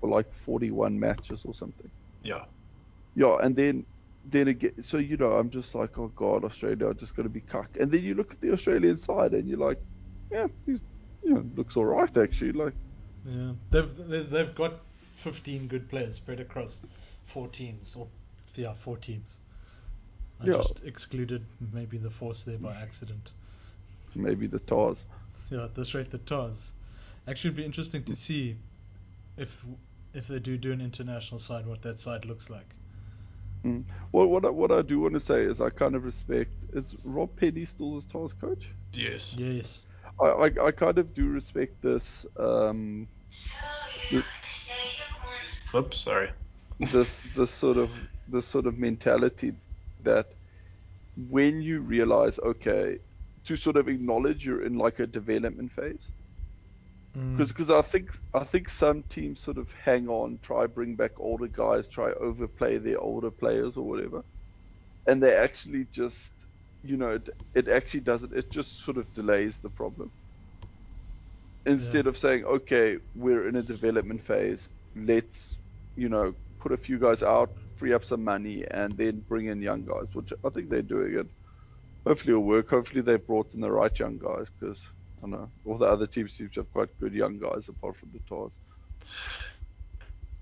[0.00, 1.90] for like 41 matches or something.
[2.22, 2.44] yeah,
[3.14, 3.86] Yeah, and then
[4.24, 7.30] then again, so you know, I'm just like, oh god, Australia are just going to
[7.32, 7.70] be cuck.
[7.80, 9.78] And then you look at the Australian side, and you're like,
[10.30, 10.80] yeah, he's,
[11.24, 12.52] you know, looks all right actually.
[12.52, 12.74] Like,
[13.24, 14.80] Yeah, they've they- they've got
[15.16, 16.82] 15 good players spread across
[17.24, 18.08] four teams, or
[18.54, 19.38] yeah, four teams.
[20.40, 20.52] I Yeah.
[20.54, 23.32] just excluded maybe the force there by accident.
[24.14, 25.04] maybe the Tars.
[25.50, 26.72] Yeah, at this rate, the Tars.
[27.26, 28.56] Actually, it'd be interesting to see
[29.36, 29.64] if
[30.14, 32.74] if they do do an international side, what that side looks like.
[33.64, 33.84] Mm.
[34.12, 36.52] Well, what I, what I do want to say is I kind of respect.
[36.72, 38.70] Is Rob Penney still the Tars coach?
[38.92, 39.34] yes.
[39.36, 39.84] Yes.
[40.20, 43.06] I, I, I kind of do respect this um
[44.10, 44.24] th-
[45.74, 46.30] Oops, sorry.
[46.92, 47.90] this this sort of
[48.28, 49.52] this sort of mentality
[50.02, 50.26] that
[51.28, 52.98] when you realize okay
[53.48, 56.10] to sort of acknowledge you're in like a development phase
[57.16, 57.50] Mm.
[57.50, 61.48] because I think I think some teams sort of hang on, try bring back older
[61.48, 64.24] guys, try overplay their older players or whatever,
[65.06, 66.32] and they actually just
[66.82, 70.12] you know it, it actually doesn't it just sort of delays the problem.
[71.66, 72.08] Instead Yeah.
[72.08, 75.58] of saying okay we're in a development phase, let's
[75.96, 79.62] you know put a few guys out, free up some money, and then bring in
[79.62, 81.26] young guys, which I think they're doing it.
[82.06, 82.70] Hopefully it'll work.
[82.70, 84.82] Hopefully they brought in the right young guys because
[85.18, 87.96] I don't know all the other teams seem to have quite good young guys apart
[87.96, 88.52] from the Tars.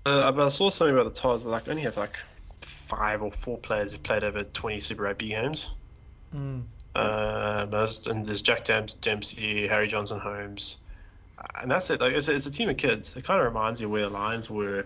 [0.05, 1.43] Uh, but I saw something about the Tars.
[1.43, 2.17] that like only have like
[2.87, 5.67] five or four players who played over 20 Super Rugby games.
[6.33, 6.63] Mm.
[6.95, 7.67] Uh,
[8.05, 10.77] and there's Jack Demps- Dempsey, Harry Johnson Holmes,
[11.37, 12.01] Uh, and that's it.
[12.01, 13.15] Like it's, it's a team of kids.
[13.15, 14.85] It kind of reminds you where the Lions were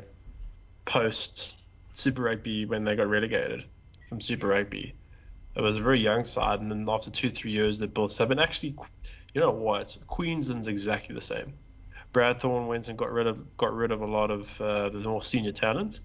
[0.86, 1.56] post
[1.94, 3.64] Super Rugby when they got relegated
[4.10, 4.94] from Super Rugby.
[5.56, 8.30] It was a very young side, and then after two three years they built up.
[8.30, 8.76] And actually,
[9.34, 9.98] you know what?
[10.08, 11.54] Queensland's exactly the same.
[12.14, 15.00] Brad Thorn went and got rid of got rid of a lot of uh, the
[15.00, 16.00] more senior talent.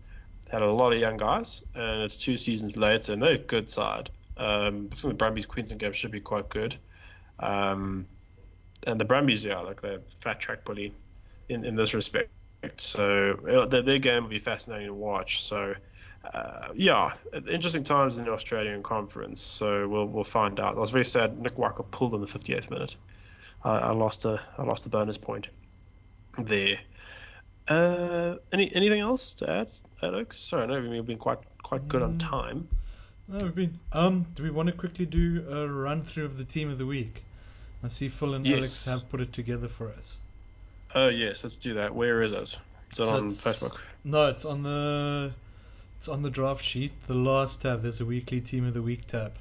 [0.49, 3.69] Had a lot of young guys, and it's two seasons later, and they're a good
[3.69, 4.11] side.
[4.37, 6.77] Um, I think the Brumbies Queensland game should be quite good.
[7.41, 8.07] Um,
[8.87, 10.93] and the Brumbies, yeah, like they're fat track bully
[11.49, 12.31] in, in this respect.
[12.77, 15.43] So uh, their, their game will be fascinating to watch.
[15.43, 15.75] So
[16.35, 17.13] uh, yeah,
[17.51, 19.41] interesting times in the Australian conference.
[19.41, 20.77] So we'll we'll find out.
[20.77, 22.97] I was very sad Nick Walker pulled in the 58th minute.
[23.65, 25.49] I, I lost a I lost a bonus point
[26.39, 26.79] there.
[27.69, 29.69] Uh, any anything else to add,
[30.03, 30.39] Alex?
[30.39, 32.31] Sorry, I know we've been quite quite good on Mm.
[32.31, 32.69] time.
[33.29, 33.79] No, we've been.
[33.93, 36.87] Um, do we want to quickly do a run through of the team of the
[36.87, 37.25] week?
[37.83, 38.57] I see Phil and Yes.
[38.59, 40.17] Alex have put it together for us.
[40.95, 41.95] Oh yes, let's do that.
[41.95, 42.43] Where is it?
[42.43, 42.59] Is it
[42.97, 43.77] So on Facebook?
[44.05, 45.33] No, it's on the
[46.07, 46.93] it's on the draft sheet.
[47.09, 47.83] The last tab.
[47.83, 49.33] There's a weekly team of the week tab.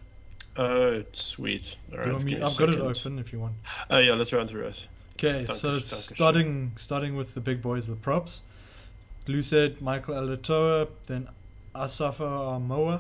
[0.58, 1.76] Oh, sweet.
[1.92, 2.32] All right, you let's want me?
[2.32, 3.54] give me a I've got it open if you want.
[3.92, 4.88] Oh yeah, let's run through it.
[5.14, 8.42] Okay, so starting starting with the big boys, the props.
[9.28, 11.30] Lucid, Michael Alaalatoa, then
[11.76, 13.00] Asafo Aumua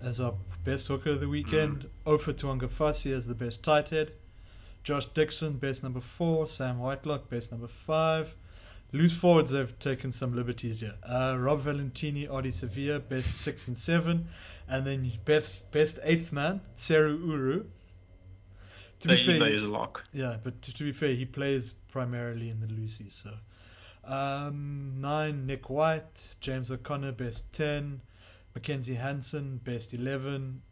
[0.00, 0.34] as our
[0.64, 1.86] best hooker of the weekend.
[2.06, 2.16] Mm.
[2.16, 4.12] Ofa Tu'ungafasi as the best tight head.
[4.84, 6.46] Josh Dickson, best number four.
[6.46, 8.32] Sam Whitelock, best number five.
[8.94, 10.94] Loose forwards, they've taken some liberties here.
[11.02, 14.28] Uh, Rob Valetini, Ardie Savea, best six and seven.
[14.68, 17.64] And then best, best eighth man, Seru Uru.
[19.00, 20.04] To be fair, use a lock.
[20.12, 23.10] yeah, but to, to be fair, he plays primarily in the Lucy.
[23.10, 23.30] So,
[24.04, 28.00] um, nine Nick White, James O'Connor best ten,
[28.54, 30.62] Mackenzie Hansen best eleven,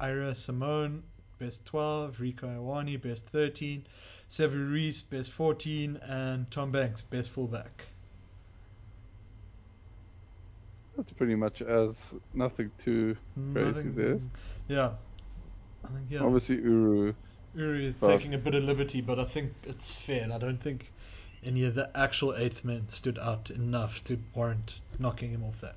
[0.00, 1.02] Irae Simone
[1.42, 3.84] best twelve, Rieko Ioane best thirteen,
[4.30, 7.86] Sevu Reece best fourteen, and Tom Banks best fullback.
[10.96, 13.16] That's pretty much as nothing too
[13.52, 14.20] crazy there.
[14.68, 14.92] Yeah,
[15.84, 16.20] I think yeah.
[16.20, 17.14] Obviously, Uru.
[17.54, 20.28] Uri is taking a bit of liberty, but I think it's fair.
[20.32, 20.92] I don't think
[21.44, 25.74] any of the actual eighth men stood out enough to warrant knocking him off that.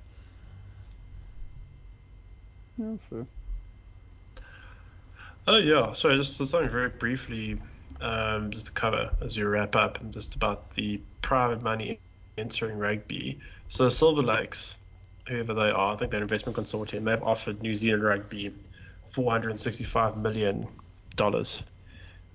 [2.77, 3.25] Yeah, fair.
[5.47, 7.61] Oh yeah, sorry, just something very briefly,
[8.01, 11.99] um, just to cover as you wrap up, and just about the private money
[12.37, 13.39] entering rugby.
[13.67, 14.75] So Silver Lakes,
[15.27, 17.05] whoever they are, I think they're an investment consortium.
[17.05, 18.53] They've offered New Zealand Rugby
[19.11, 20.67] 465 million
[21.15, 21.61] dollars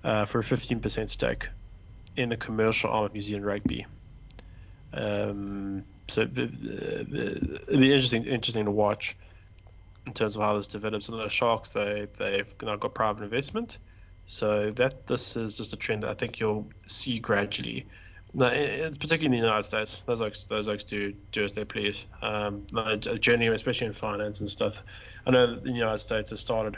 [0.03, 1.47] uh, for a 15% stake
[2.17, 3.85] in the commercial arm of New Zealand Rugby.
[4.93, 9.15] Um, so it'll be interesting interesting to watch
[10.05, 11.09] in terms of how this develops.
[11.09, 13.77] And the Sharks they they've now got private investment,
[14.25, 17.85] so that this is just a trend that I think you'll see gradually.
[18.33, 22.05] No, particularly in the United States, those oaks, those oaks do do as they please.
[22.21, 22.65] Um,
[23.19, 24.81] generally, especially in finance and stuff.
[25.25, 26.77] I know the United States has started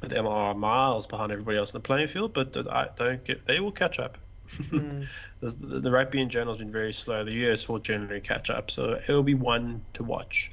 [0.00, 3.60] with MR miles behind everybody else in the playing field, but I don't get they
[3.60, 4.18] will catch up.
[4.70, 5.08] Mm.
[5.40, 7.24] the, the, rugby in general has been very slow.
[7.24, 10.50] The US will generally catch up, so it will be one to watch.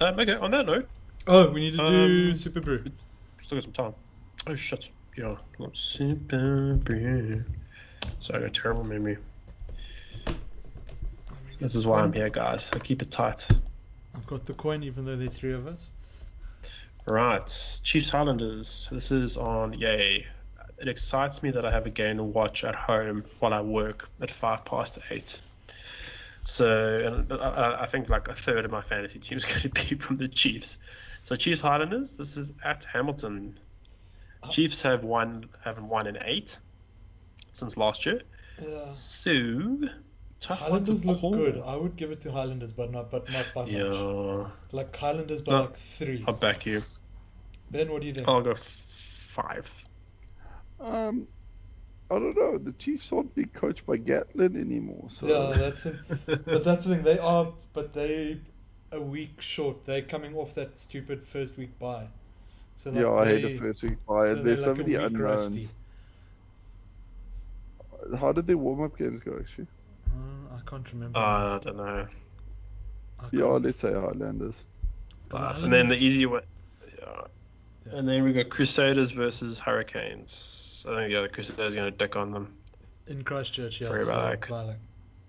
[0.00, 0.88] Um, okay, on that note.
[1.26, 2.84] Oh, we need to do um, Super Brew.
[3.42, 3.94] Still got some time.
[4.46, 4.90] Oh shit.
[5.16, 5.36] Yeah,
[5.72, 7.44] Super Brew.
[8.20, 9.16] Sorry, I got terrible memory.
[11.60, 12.70] This is why I'm here, guys.
[12.74, 13.46] I keep it tight.
[14.14, 15.92] I've got the coin, even though there are three of us.
[17.06, 18.88] Right, Chiefs Highlanders.
[18.90, 20.26] This is on Yay.
[20.78, 24.08] It excites me that I have a game to watch at home while I work
[24.20, 25.40] at five past eight.
[26.44, 29.68] So, and I, I think like a third of my fantasy team is going to
[29.70, 30.78] be from the Chiefs.
[31.24, 32.12] So Chiefs Highlanders.
[32.12, 33.58] This is at Hamilton.
[34.42, 34.50] Oh.
[34.50, 36.58] Chiefs have won haven't won in eight
[37.52, 38.20] since last year.
[38.62, 38.92] Yeah.
[38.94, 39.78] So
[40.38, 41.62] Tough Highlanders look good.
[41.64, 43.84] I would give it to Highlanders, but not but not by yeah.
[43.84, 44.50] much.
[44.72, 46.22] Like Highlanders by no, like three.
[46.28, 46.82] I'll back you.
[47.70, 48.28] Ben, what do you think?
[48.28, 49.70] I'll go f- five.
[50.78, 51.26] Um,
[52.10, 52.58] I don't know.
[52.58, 55.08] The Chiefs aren't being coached by Gatland anymore.
[55.08, 55.26] So.
[55.26, 55.96] Yeah, that's it.
[56.26, 57.02] but that's the thing.
[57.02, 58.40] They are, but they
[58.94, 59.84] a week short.
[59.84, 62.06] They're coming off that stupid first week bye.
[62.76, 64.28] So like yeah, I hate the first week bye.
[64.28, 65.48] So There's like so many unknowns.
[65.48, 65.68] Rusty.
[68.18, 69.66] How did their warm up games go actually?
[70.08, 71.18] Uh, I can't remember.
[71.18, 72.06] Uh, I don't know.
[73.20, 74.56] I yeah, let's say Highlanders.
[75.28, 76.42] But, and then the easy one.
[76.98, 77.22] Yeah.
[77.86, 77.98] yeah.
[77.98, 80.84] And then we got Crusaders versus Hurricanes.
[80.88, 82.54] I think yeah, the Crusaders are going to dick on them.
[83.06, 83.88] In Christchurch, yeah.
[83.88, 84.76] Sorry about so that.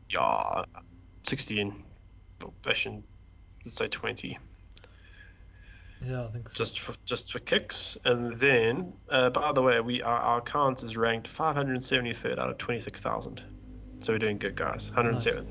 [0.10, 0.64] Yeah,
[1.24, 1.84] 16.
[2.42, 3.15] Actually, let's
[3.72, 4.38] say 20.
[6.02, 6.58] Yeah, I think so.
[6.58, 10.84] Just for just for kicks, and then uh, by the way, we our, our count
[10.84, 13.44] is ranked 573rd out of 26,000.
[14.02, 14.92] So we're doing good, guys.
[14.92, 15.48] 107th.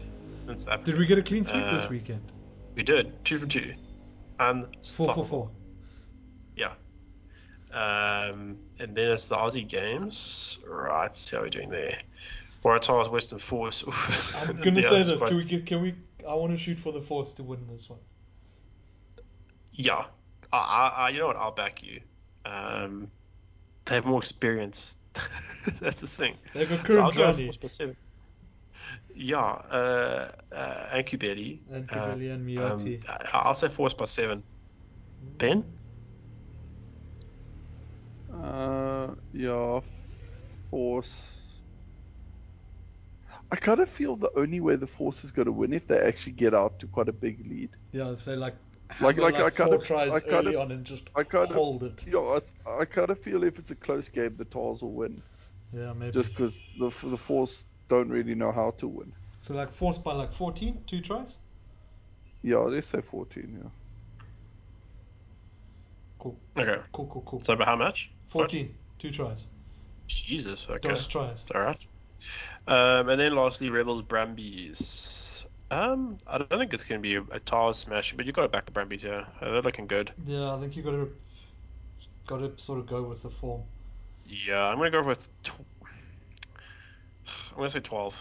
[0.47, 0.65] Nice.
[0.85, 2.21] Did we get a clean sweep uh, this weekend?
[2.75, 3.25] We did.
[3.25, 3.75] Two for two.
[4.39, 5.51] And four for four.
[6.57, 6.73] Yeah.
[7.73, 10.59] Um, and then it's the Aussie games.
[10.67, 11.15] Right.
[11.15, 11.99] See how we're doing there.
[12.65, 13.85] Waratahs Western Force.
[14.37, 15.19] I'm gonna say this.
[15.19, 15.29] Quite...
[15.29, 15.61] Can we?
[15.63, 15.95] Can we?
[16.29, 17.99] I want to shoot for the Force to win this one.
[19.73, 20.05] Yeah.
[20.53, 21.37] I, I, you know what?
[21.37, 22.01] I'll back you.
[22.45, 23.11] Um,
[23.87, 24.95] they have more experience.
[25.81, 26.37] That's the thing.
[26.53, 27.15] They've got current
[27.69, 27.95] so
[29.15, 31.61] yeah, uh, uh, Ankubeli.
[31.73, 33.09] Ankubeli uh, and Miotti.
[33.09, 34.43] Um, I'll say Force by seven.
[35.39, 35.65] Ben?
[38.33, 39.81] Uh, yeah,
[40.71, 41.25] Force.
[43.55, 45.97] I kind of feel the only way the Force is going to win if they
[45.97, 47.71] actually get out to quite a big lead.
[47.93, 48.57] Yeah, if they like
[49.01, 51.53] like like, like I kind of tries I kind of, on and just I kind
[51.53, 52.05] hold of, it.
[52.09, 55.23] Yeah, I, I kind of feel if it's a close game, the Tars will win.
[55.73, 56.11] Yeah, maybe.
[56.11, 59.13] Just because the the Force don't really know how to win.
[59.39, 61.37] So like Force by like 14, two tries.
[62.43, 63.61] Yeah, they say 14.
[63.63, 63.71] Yeah.
[66.19, 66.41] Cool.
[66.59, 66.83] Okay.
[66.93, 67.39] Cool, cool, cool.
[67.39, 68.11] So, by how much?
[68.31, 68.75] 14, what?
[68.99, 69.47] two tries.
[70.09, 70.67] Jesus.
[70.69, 70.89] Okay.
[70.89, 71.45] Dos tries.
[71.55, 71.79] All right.
[72.67, 75.47] Um, and then lastly, Rebels Brumbies.
[75.71, 78.43] Um, I don't think it's going to be a, a tile smash, but you've got
[78.43, 79.27] to back the Brumbies here.
[79.41, 80.13] Uh, they're looking good.
[80.27, 81.11] Yeah, I think you got to
[82.27, 83.63] got to sort of go with the form.
[84.27, 85.29] Yeah, I'm going to go with.
[85.43, 85.53] Tw-
[87.51, 88.15] I'm going to say 12.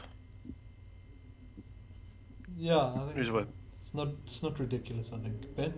[2.58, 5.12] Yeah, I think Who's it's not it's not ridiculous.
[5.14, 5.74] I think Ben.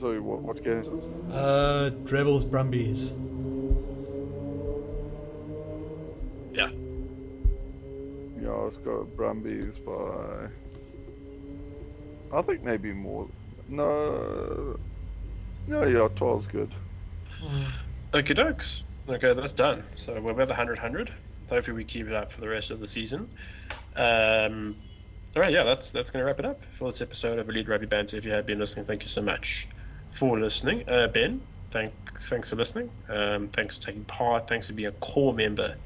[0.00, 0.84] So what what game?
[1.30, 3.12] Uh, Rebels Brumbies.
[8.42, 10.48] Yeah, let's go Brumbies by.
[12.32, 13.28] I think maybe more.
[13.68, 14.78] No.
[15.66, 16.72] No, yeah, 12's good.
[18.14, 18.80] Okay, dokes.
[19.06, 19.84] Okay, that's done.
[19.96, 21.12] So we're about the 100 100.
[21.50, 23.28] Hopefully, we keep it up for the rest of the season.
[23.96, 24.76] Um,
[25.36, 27.68] all right, yeah, that's that's going to wrap it up for this episode of Elite
[27.68, 28.16] Rugby Banter.
[28.16, 29.68] If you have been listening, thank you so much
[30.10, 30.84] for listening.
[30.88, 32.88] Uh, ben, thanks thanks for listening.
[33.10, 34.48] Um, thanks for taking part.
[34.48, 35.76] Thanks for being a core member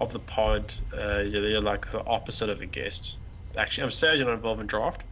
[0.00, 0.74] of the pod.
[0.92, 3.16] Uh, you're, you're, like the opposite of a guest.
[3.56, 5.04] Actually, I'm sad you're not involved in draft.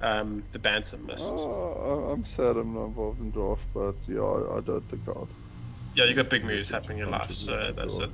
[0.00, 1.28] Um, the banter missed.
[1.28, 5.30] Oh, I'm sad I'm not involved in draft, but yeah, I, I don't think I'll.
[5.94, 8.10] Yeah, you got big moves happening in your life, so that's it.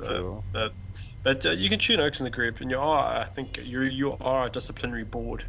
[0.54, 0.68] Uh,
[1.24, 3.82] but uh, you can tune Oaks in the group, and you are, I think, you
[3.82, 5.44] you are a disciplinary board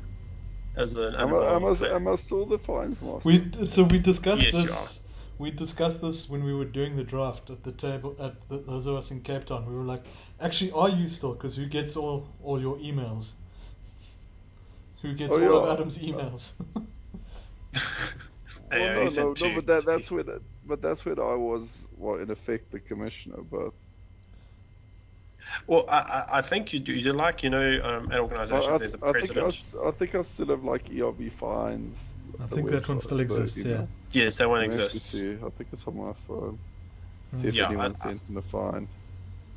[0.76, 1.16] as an.
[1.16, 3.28] Am I, am I, am I still the fines master?
[3.28, 5.02] We so we discussed yes, this.
[5.40, 8.86] We discussed this when we were doing the draft at the table at the, those
[8.86, 9.66] of us in Cape Town.
[9.66, 10.06] We were like,
[10.40, 11.34] actually, are you still?
[11.34, 13.34] Because who gets all all your emails?
[15.02, 15.56] Who gets Oh, all yeah.
[15.56, 16.54] of Adam's emails?
[18.72, 20.26] Well, no, no, no, but that, that's be- when,
[20.64, 23.42] but that's when I was, well, in effect, the commissioner.
[23.42, 23.72] But
[25.68, 26.94] Well, I, I I think you do.
[26.94, 28.20] You like, you know, um, at
[28.52, 29.48] I, organizations, I, there's a I think I, president.
[29.48, 32.09] s- I think I still have like ERB fines.
[32.40, 33.58] I think that one still exists.
[33.58, 33.88] Yeah.
[34.12, 35.12] Yes, that one Let exists.
[35.12, 35.34] see.
[35.34, 36.60] I think it's on my phone.
[37.32, 37.42] Hmm.
[37.42, 38.88] See if Yeah, anyone I- I- sent in a fine.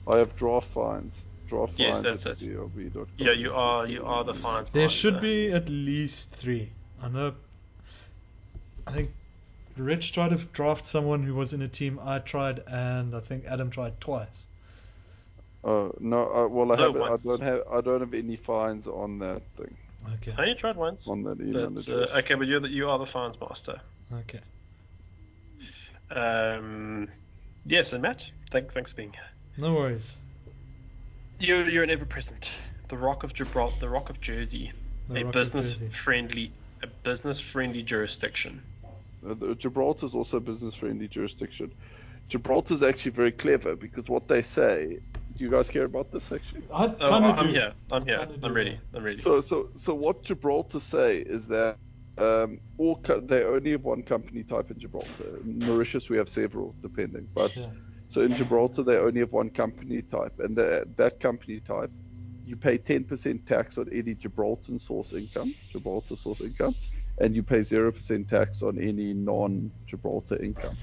[0.07, 1.25] I have draft fines.
[1.49, 3.07] Draft Yes, fines that's at it.
[3.18, 4.70] Yeah, you are you are the fines.
[4.70, 6.73] There should the- be at least three.
[7.01, 7.35] I know.
[8.87, 9.11] I think
[9.77, 13.45] Rich tried to draft someone who was in a team I tried, and I think
[13.47, 14.47] Adam tried twice.
[15.64, 16.23] Oh no!
[16.33, 16.97] Uh, well, I No, have.
[17.03, 17.62] I don't have.
[17.70, 19.77] I don't have any fines on that thing.
[20.15, 20.35] Okay.
[20.37, 21.07] I only tried once.
[21.09, 23.81] On that email But, uh, okay, but you're the, you are the fines master.
[24.13, 24.41] Okay.
[26.11, 27.09] Um,
[27.67, 29.23] yes, and Matt, thank, thanks for being here.
[29.57, 30.17] No worries.
[31.39, 32.53] You're, you're an ever present.
[32.89, 34.73] The Rock of Gibraltar, the Rock of Jersey,
[35.09, 35.89] The a business Jersey.
[35.89, 38.63] friendly, a business friendly jurisdiction.
[39.27, 41.73] Uh, Gibraltar is also a business-friendly jurisdiction.
[42.29, 44.99] Gibraltar is actually very clever because what they say.
[45.37, 46.62] Do you guys care about this actually?
[46.72, 47.53] I Oh, kind of I'm do.
[47.53, 47.74] here.
[47.91, 48.18] I'm here.
[48.18, 48.80] Kinda I'm ready.
[48.95, 49.20] I'm ready.
[49.20, 51.76] So, so, so what Gibraltar say is that
[52.18, 55.39] um, all co- they only have one company type in Gibraltar.
[55.45, 57.28] In Mauritius, we have several, depending.
[57.35, 57.70] But Yeah.
[58.09, 61.91] so in Gibraltar, they only have one company type, and the, that company type,
[62.45, 66.74] you pay 10% tax on any Gibraltar source income, Gibraltar source income,
[67.20, 70.76] and you pay 0% tax on any non-Gibraltar income.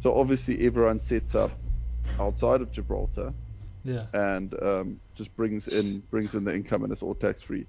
[0.00, 1.58] So obviously, everyone sets up
[2.18, 3.32] outside of Gibraltar
[3.84, 4.06] Yeah.
[4.12, 7.66] and um, just brings in brings in the income and it's all tax free.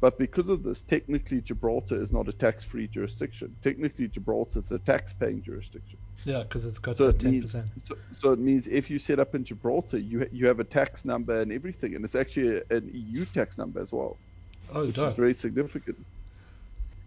[0.00, 3.56] But because of this, technically Gibraltar is not a tax free jurisdiction.
[3.64, 5.98] Technically Gibraltar is a tax paying jurisdiction.
[6.24, 7.66] Yeah, because it's got So it ten means percent.
[7.82, 11.04] so, so it means if you set up in Gibraltar, you you have a tax
[11.04, 14.20] number and everything, and it's actually a- an EU tax number as well,
[14.72, 16.06] Oh, which is very significant.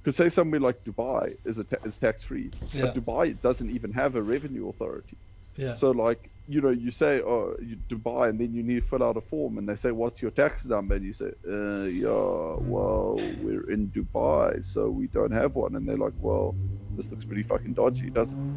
[0.03, 2.85] Because say somewhere like Dubai is a ta- is tax free, Yeah.
[2.85, 5.17] but Dubai doesn't even have a revenue authority.
[5.55, 5.75] Yeah.
[5.75, 9.03] So like you know you say oh you Dubai and then you need to fill
[9.03, 12.09] out a form and they say what's your tax number and you say uh, yeah
[12.09, 16.55] well we're in Dubai so we don't have one and they're like well
[16.97, 18.55] this looks pretty fucking dodgy doesn't it?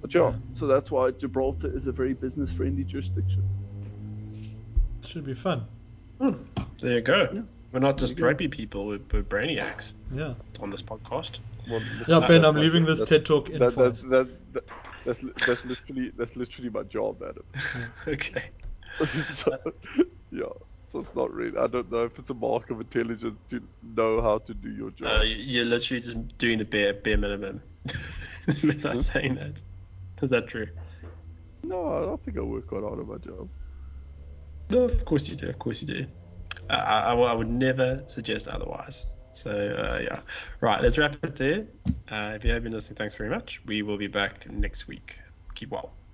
[0.00, 0.34] But yeah, Yeah.
[0.54, 3.42] so that's why Gibraltar is a very business friendly jurisdiction.
[5.04, 5.64] Should be fun.
[6.20, 6.34] Hmm,
[6.78, 7.28] There you go.
[7.32, 7.40] Yeah.
[7.72, 8.26] We're not just There you go.
[8.28, 10.34] rugby people, we're, we're brainiacs Yeah.
[10.60, 11.38] on this podcast.
[11.70, 14.64] Well, Yeah, Ben, I'm leaving this TED talk in that, for that's that, that,
[15.08, 17.44] that's that's literally that's literally my job, Adam.
[18.08, 18.50] okay.
[19.30, 19.56] so,
[20.30, 20.44] yeah.
[20.90, 21.56] So it's not really.
[21.58, 24.90] I don't know if it's a mark of intelligence to know how to do your
[24.90, 25.20] job.
[25.20, 27.60] Uh, you're literally just doing the bare bare minimum
[28.62, 28.98] without Hmm?
[28.98, 29.60] saying that.
[30.22, 30.66] Is that true?
[31.64, 33.48] no, I don't think I work quite hard at my job.
[34.70, 35.48] No, of course you do.
[35.48, 36.06] Of course you do.
[36.70, 39.06] I, I, I would never suggest otherwise.
[39.42, 40.20] So uh, yeah,
[40.60, 40.82] right.
[40.82, 41.66] Let's wrap it there.
[42.10, 43.60] Uh, if you have been listening, thanks very much.
[43.66, 45.18] We will be back next week.
[45.54, 46.07] Keep well.